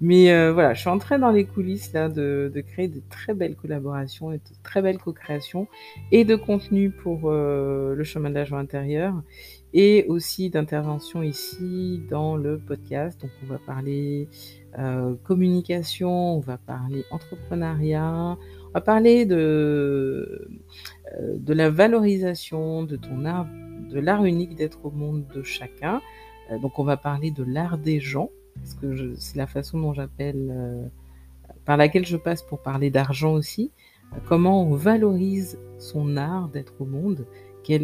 Mais 0.00 0.32
euh, 0.32 0.52
voilà, 0.52 0.74
je 0.74 0.80
suis 0.80 0.90
en 0.90 0.98
train 0.98 1.20
dans 1.20 1.30
les 1.30 1.44
coulisses 1.44 1.92
là 1.92 2.08
de, 2.08 2.50
de, 2.52 2.60
créer 2.60 2.88
de 2.88 3.00
très 3.08 3.32
belles 3.32 3.54
collaborations 3.54 4.32
et 4.32 4.38
de 4.38 4.42
très 4.64 4.82
belles 4.82 4.98
co-créations 4.98 5.68
et 6.10 6.24
de 6.24 6.34
contenu 6.34 6.90
pour 6.90 7.30
euh, 7.30 7.94
le 7.94 8.02
chemin 8.02 8.28
de 8.28 8.34
la 8.34 8.44
joie 8.44 8.58
intérieure 8.58 9.14
et 9.72 10.04
aussi 10.08 10.50
d'intervention 10.50 11.22
ici 11.22 12.02
dans 12.10 12.36
le 12.36 12.58
podcast. 12.58 13.20
Donc 13.20 13.30
on 13.44 13.46
va 13.46 13.58
parler 13.58 14.28
communication, 15.22 16.36
on 16.36 16.40
va 16.40 16.58
parler 16.58 17.04
entrepreneuriat, 17.12 18.36
va 18.74 18.80
parler 18.80 19.24
de, 19.24 20.48
euh, 21.16 21.36
de 21.38 21.54
la 21.54 21.70
valorisation 21.70 22.82
de 22.82 22.96
ton 22.96 23.24
art, 23.24 23.46
de 23.88 24.00
l'art 24.00 24.24
unique 24.24 24.56
d'être 24.56 24.84
au 24.84 24.90
monde 24.90 25.24
de 25.32 25.42
chacun. 25.42 26.00
Euh, 26.50 26.58
donc 26.58 26.78
on 26.78 26.84
va 26.84 26.96
parler 26.96 27.30
de 27.30 27.44
l'art 27.44 27.78
des 27.78 28.00
gens, 28.00 28.30
parce 28.56 28.74
que 28.74 29.14
c'est 29.16 29.36
la 29.36 29.46
façon 29.46 29.78
dont 29.78 29.94
j'appelle, 29.94 30.50
euh, 30.50 30.86
par 31.64 31.76
laquelle 31.76 32.04
je 32.04 32.16
passe 32.16 32.42
pour 32.42 32.58
parler 32.62 32.90
d'argent 32.90 33.32
aussi. 33.32 33.70
Comment 34.28 34.62
on 34.62 34.74
valorise 34.74 35.58
son 35.78 36.16
art 36.16 36.48
d'être 36.48 36.74
au 36.80 36.84
monde, 36.84 37.26
quelles 37.64 37.80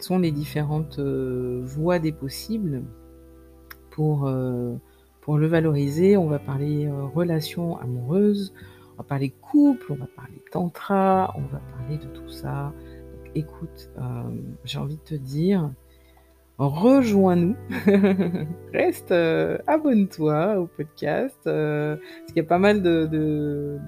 sont 0.00 0.18
les 0.18 0.32
différentes 0.32 0.98
voies 0.98 1.98
des 2.00 2.10
possibles 2.10 2.82
pour, 3.90 4.28
pour 5.20 5.38
le 5.38 5.46
valoriser? 5.46 6.16
On 6.16 6.26
va 6.26 6.40
parler 6.40 6.90
relations 7.14 7.78
amoureuses, 7.78 8.54
on 8.96 9.02
va 9.02 9.08
parler 9.08 9.30
couple, 9.30 9.92
on 9.92 9.96
va 9.96 10.06
parler 10.06 10.40
tantra, 10.50 11.34
on 11.36 11.42
va 11.42 11.60
parler 11.78 11.98
de 11.98 12.06
tout 12.06 12.28
ça. 12.28 12.72
Écoute, 13.34 13.90
euh, 13.98 14.22
j'ai 14.64 14.78
envie 14.78 14.96
de 14.96 15.02
te 15.02 15.14
dire, 15.14 15.70
rejoins-nous, 16.56 17.56
reste, 18.72 19.12
euh, 19.12 19.58
abonne-toi 19.66 20.58
au 20.58 20.66
podcast, 20.66 21.38
euh, 21.46 21.96
parce 21.96 22.32
qu'il 22.32 22.36
y 22.38 22.46
a 22.46 22.48
pas 22.48 22.58
mal 22.58 22.80
de, 22.80 23.78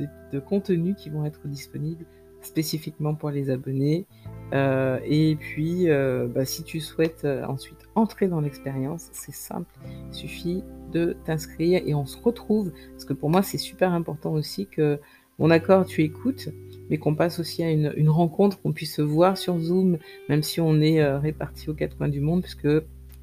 contenus 0.46 0.94
qui 0.96 1.08
vont 1.08 1.24
être 1.24 1.46
disponibles 1.48 2.04
spécifiquement 2.42 3.14
pour 3.14 3.30
les 3.30 3.50
abonnés. 3.50 4.06
et 4.52 5.36
puis, 5.40 5.88
bah, 6.34 6.44
si 6.44 6.62
tu 6.62 6.80
souhaites 6.80 7.26
ensuite 7.48 7.88
entrer 7.94 8.28
dans 8.28 8.40
l'expérience, 8.40 9.08
c'est 9.12 9.34
simple, 9.34 9.74
il 10.10 10.14
suffit 10.14 10.62
de 10.92 11.16
t'inscrire 11.24 11.82
et 11.84 11.94
on 11.94 12.06
se 12.06 12.16
retrouve, 12.16 12.72
parce 12.92 13.04
que 13.04 13.12
pour 13.12 13.30
moi 13.30 13.42
c'est 13.42 13.58
super 13.58 13.92
important 13.92 14.32
aussi 14.32 14.66
que 14.66 14.98
mon 15.38 15.50
accord 15.50 15.86
tu 15.86 16.02
écoutes, 16.02 16.48
mais 16.90 16.98
qu'on 16.98 17.14
passe 17.14 17.38
aussi 17.38 17.62
à 17.62 17.70
une, 17.70 18.08
rencontre, 18.08 18.60
qu'on 18.60 18.72
puisse 18.72 18.96
se 18.96 19.02
voir 19.02 19.38
sur 19.38 19.58
Zoom, 19.58 19.98
même 20.28 20.42
si 20.42 20.60
on 20.60 20.80
est 20.80 21.00
euh, 21.00 21.18
répartis 21.18 21.70
aux 21.70 21.74
quatre 21.74 21.96
coins 21.96 22.08
du 22.08 22.20
monde, 22.20 22.42
puisque 22.42 22.68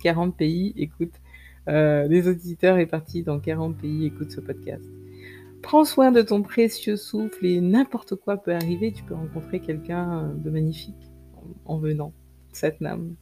40 0.01 0.35
pays 0.35 0.73
écoutent, 0.77 1.19
euh, 1.67 2.07
les 2.07 2.27
auditeurs 2.27 2.75
répartis 2.75 3.23
dans 3.23 3.39
40 3.39 3.77
pays 3.77 4.05
écoutent 4.05 4.31
ce 4.31 4.39
podcast. 4.39 4.85
Prends 5.61 5.83
soin 5.83 6.11
de 6.11 6.21
ton 6.21 6.43
précieux 6.43 6.95
souffle 6.95 7.45
et 7.45 7.59
n'importe 7.59 8.15
quoi 8.15 8.37
peut 8.37 8.53
arriver, 8.53 8.91
tu 8.91 9.03
peux 9.03 9.15
rencontrer 9.15 9.59
quelqu'un 9.59 10.31
de 10.35 10.49
magnifique 10.49 11.11
en 11.65 11.79
venant. 11.79 12.13
Satnam. 12.51 13.15